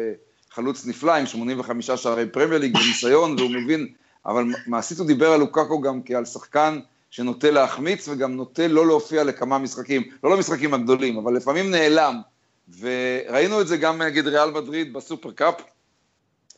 חלוץ 0.53 0.87
נפלא 0.87 1.13
עם 1.13 1.27
85 1.27 1.91
שערי 1.91 2.27
פרמייר 2.29 2.61
ליג 2.61 2.75
בניסיון, 2.75 3.37
והוא 3.39 3.51
מבין, 3.51 3.89
אבל 4.27 4.45
מעשית 4.67 4.99
הוא 4.99 5.07
דיבר 5.07 5.33
על 5.33 5.41
לוקאקו 5.41 5.81
גם 5.81 6.03
כעל 6.03 6.25
שחקן 6.25 6.81
שנוטה 7.11 7.51
להחמיץ 7.51 8.09
וגם 8.09 8.37
נוטה 8.37 8.69
לא 8.69 8.87
להופיע 8.87 9.25
לכמה 9.25 9.59
משחקים, 9.59 10.03
לא 10.25 10.37
למשחקים 10.37 10.75
הגדולים, 10.75 11.19
אבל 11.19 11.37
לפעמים 11.37 11.71
נעלם. 11.71 12.21
וראינו 12.81 13.61
את 13.61 13.69
זה 13.69 13.77
גם 13.77 14.03
נגד 14.03 14.27
ריאל 14.27 14.51
מדריד 14.51 14.93
בסופר 14.93 15.31
קאפ, 15.31 15.55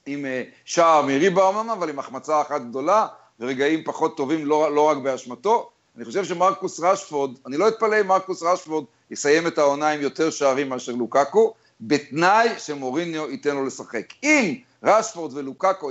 עם 0.07 0.25
אה, 0.25 0.43
שער 0.65 1.03
מריבאום, 1.03 1.71
אבל 1.71 1.89
עם 1.89 1.99
החמצה 1.99 2.41
אחת 2.41 2.63
גדולה, 2.63 3.07
ורגעים 3.41 3.85
פחות 3.85 4.17
טובים 4.17 4.47
לא, 4.47 4.75
לא 4.75 4.81
רק 4.81 4.97
באשמתו. 4.97 5.71
אני 5.97 6.05
חושב 6.05 6.25
שמרקוס 6.25 6.81
רשפורד, 6.81 7.31
אני 7.47 7.57
לא 7.57 7.69
אתפלא 7.69 8.01
אם 8.01 8.07
מרקוס 8.07 8.43
רשפורד 8.43 8.85
יסיים 9.11 9.47
את 9.47 9.59
העונה 9.59 9.89
עם 9.89 10.01
יותר 10.01 10.31
שערים 10.31 10.69
מאשר 10.69 10.93
לוקאקו, 10.93 11.55
בתנאי 11.81 12.49
שמוריניו 12.59 13.31
ייתן 13.31 13.55
לו 13.55 13.67
לשחק. 13.67 14.07
אם 14.23 14.55
רשפורד 14.83 15.33
ולוקאקו 15.35 15.91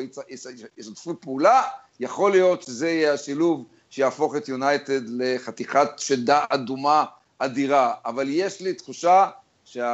ישתפו 0.78 1.22
פעולה, 1.22 1.64
יכול 2.00 2.32
להיות 2.32 2.64
שזה 2.64 2.90
יהיה 2.90 3.14
השילוב 3.14 3.66
שיהפוך 3.90 4.36
את 4.36 4.50
יונייטד 4.50 5.02
לחתיכת 5.10 5.90
שדה 5.98 6.46
אדומה 6.50 7.06
אדירה, 7.40 7.94
אבל 8.06 8.26
יש 8.30 8.62
לי 8.62 8.74
תחושה 8.74 9.30
שהמערכת 9.66 9.94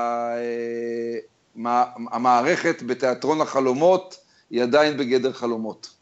שה... 2.79 2.86
בתיאטרון 2.86 3.41
החלומות 3.41 4.17
היא 4.49 4.63
עדיין 4.63 4.97
בגדר 4.97 5.34
חלומות. 5.34 5.95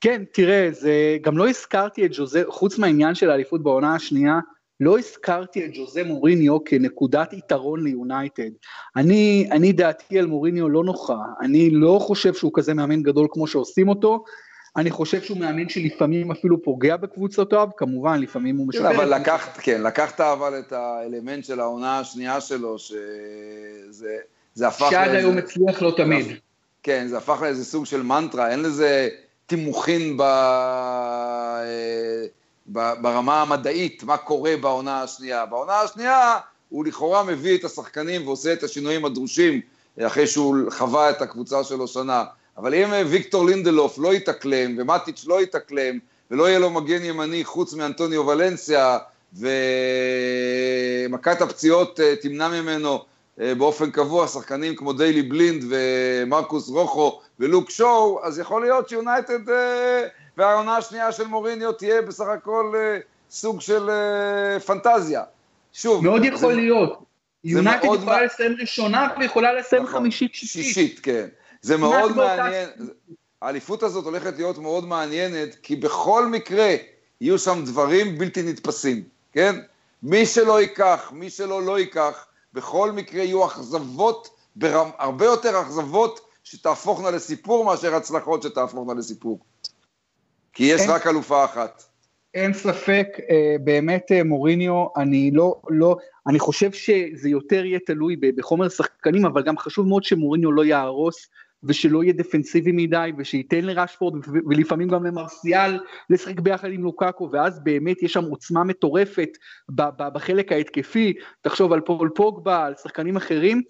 כן, 0.00 0.22
תראה, 0.32 0.68
זה, 0.72 1.16
גם 1.20 1.38
לא 1.38 1.48
הזכרתי 1.48 2.06
את 2.06 2.10
ג'וזה, 2.14 2.42
חוץ 2.48 2.78
מהעניין 2.78 3.14
של 3.14 3.30
האליפות 3.30 3.62
בעונה 3.62 3.94
השנייה, 3.94 4.38
לא 4.82 4.98
הזכרתי 4.98 5.64
את 5.64 5.70
ג'וזה 5.74 6.04
מוריניו 6.04 6.64
כנקודת 6.64 7.32
יתרון 7.32 7.84
ליונייטד. 7.84 8.50
אני, 8.96 9.48
אני 9.50 9.72
דעתי 9.72 10.18
על 10.18 10.26
מוריניו 10.26 10.68
לא 10.68 10.84
נוחה, 10.84 11.16
אני 11.40 11.70
לא 11.70 11.98
חושב 12.02 12.34
שהוא 12.34 12.50
כזה 12.54 12.74
מאמן 12.74 13.02
גדול 13.02 13.26
כמו 13.30 13.46
שעושים 13.46 13.88
אותו, 13.88 14.24
אני 14.76 14.90
חושב 14.90 15.22
שהוא 15.22 15.38
מאמן 15.38 15.68
שלפעמים 15.68 16.30
אפילו 16.30 16.62
פוגע 16.62 16.96
בקבוצותיו, 16.96 17.68
כמובן 17.76 18.20
לפעמים 18.20 18.56
הוא 18.56 18.68
משפר. 18.68 18.96
אבל 18.96 19.14
לקחת, 19.14 19.58
כן, 19.62 19.82
לקחת 19.82 20.20
אבל 20.20 20.58
את 20.58 20.72
האלמנט 20.72 21.44
של 21.44 21.60
העונה 21.60 21.98
השנייה 21.98 22.40
שלו, 22.40 22.78
שזה 22.78 24.16
זה 24.54 24.68
הפך 24.68 24.82
לאיזה... 24.82 24.96
שעד 24.96 25.10
היום 25.10 25.38
הצליח 25.38 25.82
לא 25.82 25.92
תמיד. 25.96 26.26
כן, 26.82 27.06
זה 27.08 27.18
הפך 27.18 27.38
לאיזה 27.42 27.64
סוג 27.64 27.86
של 27.86 28.02
מנטרה, 28.02 28.50
אין 28.50 28.62
לזה 28.62 29.08
תימוכין 29.46 30.16
ב... 30.16 30.22
אה, 32.76 32.94
ברמה 32.94 33.42
המדעית, 33.42 34.02
מה 34.02 34.16
קורה 34.16 34.54
בעונה 34.60 35.02
השנייה. 35.02 35.46
בעונה 35.46 35.80
השנייה 35.80 36.38
הוא 36.68 36.84
לכאורה 36.84 37.22
מביא 37.22 37.58
את 37.58 37.64
השחקנים 37.64 38.26
ועושה 38.26 38.52
את 38.52 38.62
השינויים 38.62 39.04
הדרושים 39.04 39.60
אחרי 40.00 40.26
שהוא 40.26 40.56
חווה 40.70 41.10
את 41.10 41.22
הקבוצה 41.22 41.64
שלו 41.64 41.88
שנה. 41.88 42.24
אבל 42.58 42.74
אם 42.74 42.92
אה, 42.92 43.02
ויקטור 43.06 43.46
לינדלוף 43.46 43.98
לא 43.98 44.14
יתאקלם, 44.14 44.74
ומטיץ' 44.78 45.24
לא 45.26 45.42
יתאקלם, 45.42 45.98
ולא 46.30 46.48
יהיה 46.48 46.58
לו 46.58 46.70
מגן 46.70 47.04
ימני 47.04 47.44
חוץ 47.44 47.74
מאנטוניו 47.74 48.26
ולנסיה, 48.26 48.98
ומכת 51.08 51.40
הפציעות 51.40 52.00
אה, 52.00 52.16
תמנע 52.16 52.48
ממנו 52.48 53.04
אה, 53.40 53.54
באופן 53.54 53.90
קבוע 53.90 54.28
שחקנים 54.28 54.76
כמו 54.76 54.92
דיילי 54.92 55.22
בלינד 55.22 55.64
ומרקוס 55.68 56.68
רוחו 56.68 57.20
ולוק 57.40 57.70
שואו, 57.70 58.20
אז 58.22 58.38
יכול 58.38 58.62
להיות 58.62 58.88
שיונייטד 58.88 59.40
והעונה 60.36 60.76
השנייה 60.76 61.12
של 61.12 61.26
מוריניו 61.26 61.72
תהיה 61.72 62.02
בסך 62.02 62.28
הכל 62.28 62.74
סוג 63.30 63.60
של 63.60 63.90
פנטזיה. 64.66 65.22
שוב, 65.72 66.04
מאוד 66.04 66.24
יכול 66.24 66.38
זה, 66.38 66.60
להיות. 66.60 67.02
יונייטד 67.44 67.84
יכולה 67.84 68.22
לסיים 68.22 68.56
ראשונה 68.60 69.08
ויכולה 69.18 69.52
לסיים 69.52 69.82
נכון, 69.82 69.94
חמישית 69.94 70.34
שישית. 70.34 70.64
שישית, 70.64 71.00
כן. 71.00 71.26
זה 71.62 71.76
מאוד 71.76 72.16
מעניין, 72.16 72.68
האליפות 73.42 73.82
הזאת 73.82 74.04
הולכת 74.04 74.36
להיות 74.36 74.58
מאוד 74.58 74.86
מעניינת, 74.86 75.54
כי 75.62 75.76
בכל 75.76 76.26
מקרה 76.26 76.74
יהיו 77.20 77.38
שם 77.38 77.62
דברים 77.64 78.18
בלתי 78.18 78.42
נתפסים, 78.42 79.02
כן? 79.32 79.56
מי 80.02 80.26
שלא 80.26 80.60
ייקח, 80.60 81.12
מי 81.14 81.30
שלא 81.30 81.62
לא 81.62 81.78
ייקח, 81.78 82.26
בכל 82.52 82.92
מקרה 82.92 83.22
יהיו 83.22 83.46
אכזבות, 83.46 84.28
ברמ... 84.56 84.90
הרבה 84.98 85.24
יותר 85.24 85.60
אכזבות 85.60 86.20
שתהפוכנה 86.44 87.10
לסיפור 87.10 87.64
מאשר 87.64 87.94
הצלחות 87.94 88.42
שתהפוכנה 88.42 88.94
לסיפור. 88.94 89.38
כי 90.52 90.64
יש 90.64 90.80
אין, 90.80 90.90
רק 90.90 91.06
אלופה 91.06 91.44
אחת. 91.44 91.82
אין 92.34 92.52
ספק, 92.52 93.06
אה, 93.30 93.56
באמת 93.64 94.12
אה, 94.12 94.24
מוריניו, 94.24 94.86
אני 94.96 95.30
לא, 95.30 95.60
לא, 95.68 95.96
אני 96.26 96.38
חושב 96.38 96.72
שזה 96.72 97.28
יותר 97.28 97.64
יהיה 97.64 97.78
תלוי 97.86 98.16
בחומר 98.16 98.68
שחקנים, 98.68 99.26
אבל 99.26 99.42
גם 99.42 99.58
חשוב 99.58 99.88
מאוד 99.88 100.04
שמוריניו 100.04 100.52
לא 100.52 100.64
יהרוס 100.64 101.26
ושלא 101.64 102.02
יהיה 102.02 102.12
דפנסיבי 102.12 102.72
מדי, 102.72 103.12
ושייתן 103.18 103.64
לרשפורד 103.64 104.14
ולפעמים 104.50 104.88
גם 104.88 105.06
למרסיאל 105.06 105.80
לשחק 106.10 106.40
ביחד 106.40 106.68
עם 106.72 106.82
לוקאקו, 106.82 107.28
ואז 107.32 107.60
באמת 107.64 108.02
יש 108.02 108.12
שם 108.12 108.24
עוצמה 108.24 108.64
מטורפת 108.64 109.28
בחלק 109.96 110.52
ההתקפי, 110.52 111.12
תחשוב 111.40 111.72
על 111.72 111.80
פול 111.80 112.08
פוגבה, 112.14 112.66
על 112.66 112.74
שחקנים 112.82 113.16
אחרים, 113.16 113.62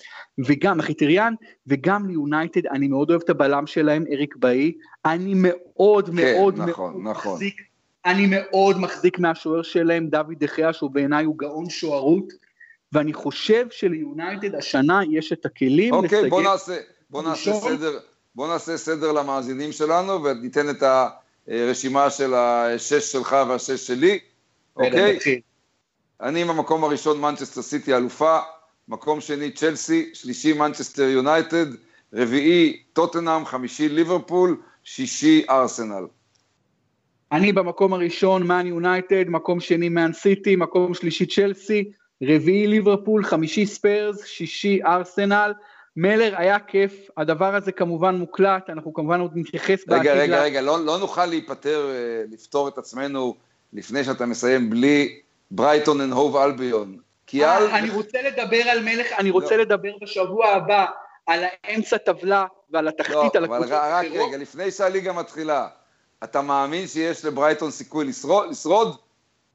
וגם 0.47 0.81
אחיטריאן, 0.81 1.35
וגם 1.67 2.09
ליונייטד, 2.09 2.67
אני 2.67 2.89
מאוד 2.89 3.11
אוהב 3.11 3.23
את 3.25 3.31
הבלם 3.31 3.67
שלהם, 3.67 4.05
אריק 4.13 4.37
באי, 4.37 4.73
אני 5.05 5.35
מאוד 5.37 6.07
כן, 6.07 6.15
מאוד 6.15 6.61
נכון, 6.61 7.03
מאוד 7.03 7.17
נכון. 7.17 7.33
מחזיק, 7.33 7.57
אני 8.05 8.27
מאוד 8.31 8.79
מחזיק 8.79 9.19
מהשוער 9.19 9.63
שלהם, 9.63 10.07
דוד 10.07 10.35
דה 10.39 10.50
חאה, 10.50 10.73
שהוא 10.73 10.91
בעיניי 10.91 11.25
הוא 11.25 11.39
גאון 11.39 11.71
שוערות, 11.71 12.33
ואני 12.93 13.13
חושב 13.13 13.67
שליונייטד 13.71 14.55
השנה 14.55 15.01
יש 15.11 15.33
את 15.33 15.47
הכלים 15.47 15.95
אוקיי, 15.95 16.19
לסגל... 16.19 16.31
בוא 16.31 16.43
נעשה... 16.43 16.77
בוא 17.13 17.23
נעשה 17.23 17.53
סדר, 17.55 17.99
בוא 18.35 18.49
נעשה 18.49 18.77
סדר 18.77 19.13
למאזינים 19.13 19.73
שלנו 19.73 20.25
וניתן 20.25 20.71
את 20.71 20.83
הרשימה 21.49 22.11
של 22.11 22.35
השש 22.35 23.13
שלך 23.13 23.37
והשש 23.49 23.87
שלי, 23.87 24.19
אוקיי? 24.77 25.19
אני 26.21 26.45
במקום 26.45 26.85
הראשון 26.85 27.21
מנצ'סטר 27.21 27.63
סיטי 27.63 27.97
אלופה, 27.97 28.39
מקום 28.89 29.21
שני 29.21 29.51
צ'לסי, 29.51 30.11
שלישי 30.15 30.53
מנצ'סטר 30.53 31.03
יונייטד, 31.03 31.67
רביעי 32.13 32.83
טוטנאם, 32.93 33.45
חמישי 33.45 33.89
ליברפול, 33.89 34.57
שישי 34.85 35.45
ארסנל. 35.51 36.07
אני 37.33 37.53
במקום 37.53 37.93
הראשון 37.93 38.47
מאן 38.47 38.67
יונייטד, 38.67 39.25
מקום 39.29 39.61
שני 39.61 39.89
מאן 39.89 40.13
סיטי, 40.13 40.57
מקום 40.57 40.95
שלישי 40.95 41.27
צ'לסי, 41.27 41.91
רביעי 42.23 42.67
ליברפול, 42.67 43.25
חמישי 43.25 43.67
ספרס, 43.67 44.25
שישי 44.25 44.81
ארסנל, 44.87 45.53
מלר, 45.97 46.35
היה 46.37 46.59
כיף, 46.59 47.09
הדבר 47.17 47.55
הזה 47.55 47.73
כמובן 47.73 48.15
מוקלט, 48.15 48.71
אנחנו 48.71 48.95
כמובן 48.95 49.21
עוד 49.21 49.31
נתייחס 49.35 49.85
בעתיד. 49.87 50.11
רגע, 50.11 50.23
רגע, 50.23 50.43
רגע, 50.43 50.61
לא, 50.61 50.85
לא 50.85 50.99
נוכל 50.99 51.27
להיפטר, 51.27 51.91
אה, 51.91 52.25
לפתור 52.31 52.69
את 52.69 52.79
עצמנו 52.79 53.37
לפני 53.73 54.05
שאתה 54.05 54.27
מסיים 54.27 54.71
בלי 54.71 55.21
ברייטון 55.51 56.01
אנד 56.01 56.13
הוב 56.13 56.37
אלביון. 56.37 56.99
כי 57.27 57.45
אה, 57.45 57.57
על... 57.57 57.67
אני 57.71 57.91
רוצה 57.91 58.19
לדבר 58.23 58.63
על 58.63 58.83
מלך, 58.83 59.07
אני 59.19 59.31
רוצה 59.31 59.57
לא. 59.57 59.63
לדבר 59.63 59.93
בשבוע 60.03 60.47
הבא 60.47 60.87
על 61.27 61.45
האמצע 61.65 61.97
טבלה 61.97 62.47
ועל 62.71 62.89
התחתית, 62.89 63.15
לא, 63.15 63.31
על 63.35 63.45
הקבוצות. 63.45 63.73
רק 63.73 64.07
רגע, 64.07 64.37
לפני 64.37 64.71
שהליגה 64.71 65.13
מתחילה, 65.13 65.69
אתה 66.25 66.43
מאמין 66.43 66.87
שיש 66.87 67.25
לברייטון 67.25 67.71
סיכוי 67.71 68.05
לשרוד? 68.05 68.51
לשרוד? 68.51 68.97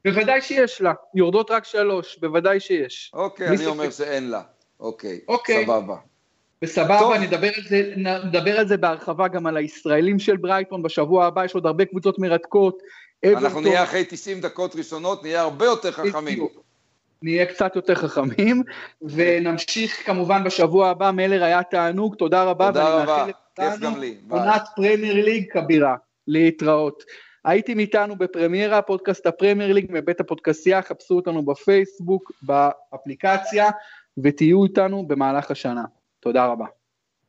בוודאי 0.06 0.42
שיש 0.42 0.82
לה, 0.82 0.94
יורדות 1.16 1.52
רק 1.52 1.66
שלוש, 1.66 2.18
בוודאי 2.18 2.60
שיש. 2.60 3.12
אוקיי, 3.14 3.48
אני 3.48 3.66
אומר 3.66 3.92
שאין 3.92 4.30
לה. 4.30 4.42
אוקיי, 4.80 5.20
אוקיי. 5.28 5.66
סבבה. 5.66 5.96
וסבבה, 6.62 7.18
נדבר 7.22 7.48
על, 7.48 7.64
זה, 7.70 7.94
נדבר 8.26 8.60
על 8.60 8.68
זה 8.68 8.78
בהרחבה 8.78 9.28
גם 9.28 9.48
על 9.48 9.58
הישראלים 9.58 10.20
של 10.20 10.38
ברייטון 10.38 10.84
בשבוע 10.84 11.26
הבא, 11.26 11.46
יש 11.46 11.56
עוד 11.56 11.66
הרבה 11.66 11.86
קבוצות 11.86 12.20
מרתקות. 12.20 12.80
אנחנו 13.26 13.62
נהיה 13.62 13.84
אחרי 13.84 14.04
90 14.10 14.42
דקות 14.42 14.76
ראשונות, 14.76 15.24
נהיה 15.24 15.42
הרבה 15.42 15.66
יותר 15.66 15.92
חכמים. 15.92 16.48
נהיה 17.22 17.46
קצת 17.46 17.76
יותר 17.76 17.96
חכמים, 17.96 18.64
ונמשיך 19.02 20.06
כמובן 20.06 20.44
בשבוע 20.44 20.90
הבא, 20.90 21.12
מלר 21.12 21.44
היה 21.44 21.64
תענוג, 21.64 22.16
תודה 22.16 22.44
רבה. 22.44 22.68
תודה 22.68 23.04
רבה, 23.04 23.26
כיף 23.56 23.80
גם 23.80 24.00
לי. 24.00 24.18
עונת 24.30 24.62
פרמייר 24.76 25.26
ליג 25.26 25.52
כבירה, 25.52 25.96
להתראות. 26.28 27.04
הייתם 27.46 27.80
איתנו 27.80 28.16
בפרמיירה, 28.16 28.82
פודקאסט 28.82 29.28
הפרמייר 29.28 29.74
ליג 29.74 29.86
מבית 29.90 30.20
הפודקסייה, 30.20 30.82
חפשו 30.82 31.16
אותנו 31.16 31.46
בפייסבוק, 31.46 32.32
באפליקציה, 32.42 33.70
ותהיו 34.24 34.64
איתנו 34.64 35.08
במהלך 35.08 35.52
השנה. 35.52 35.84
תודה 36.28 36.46
רבה. 36.46 36.66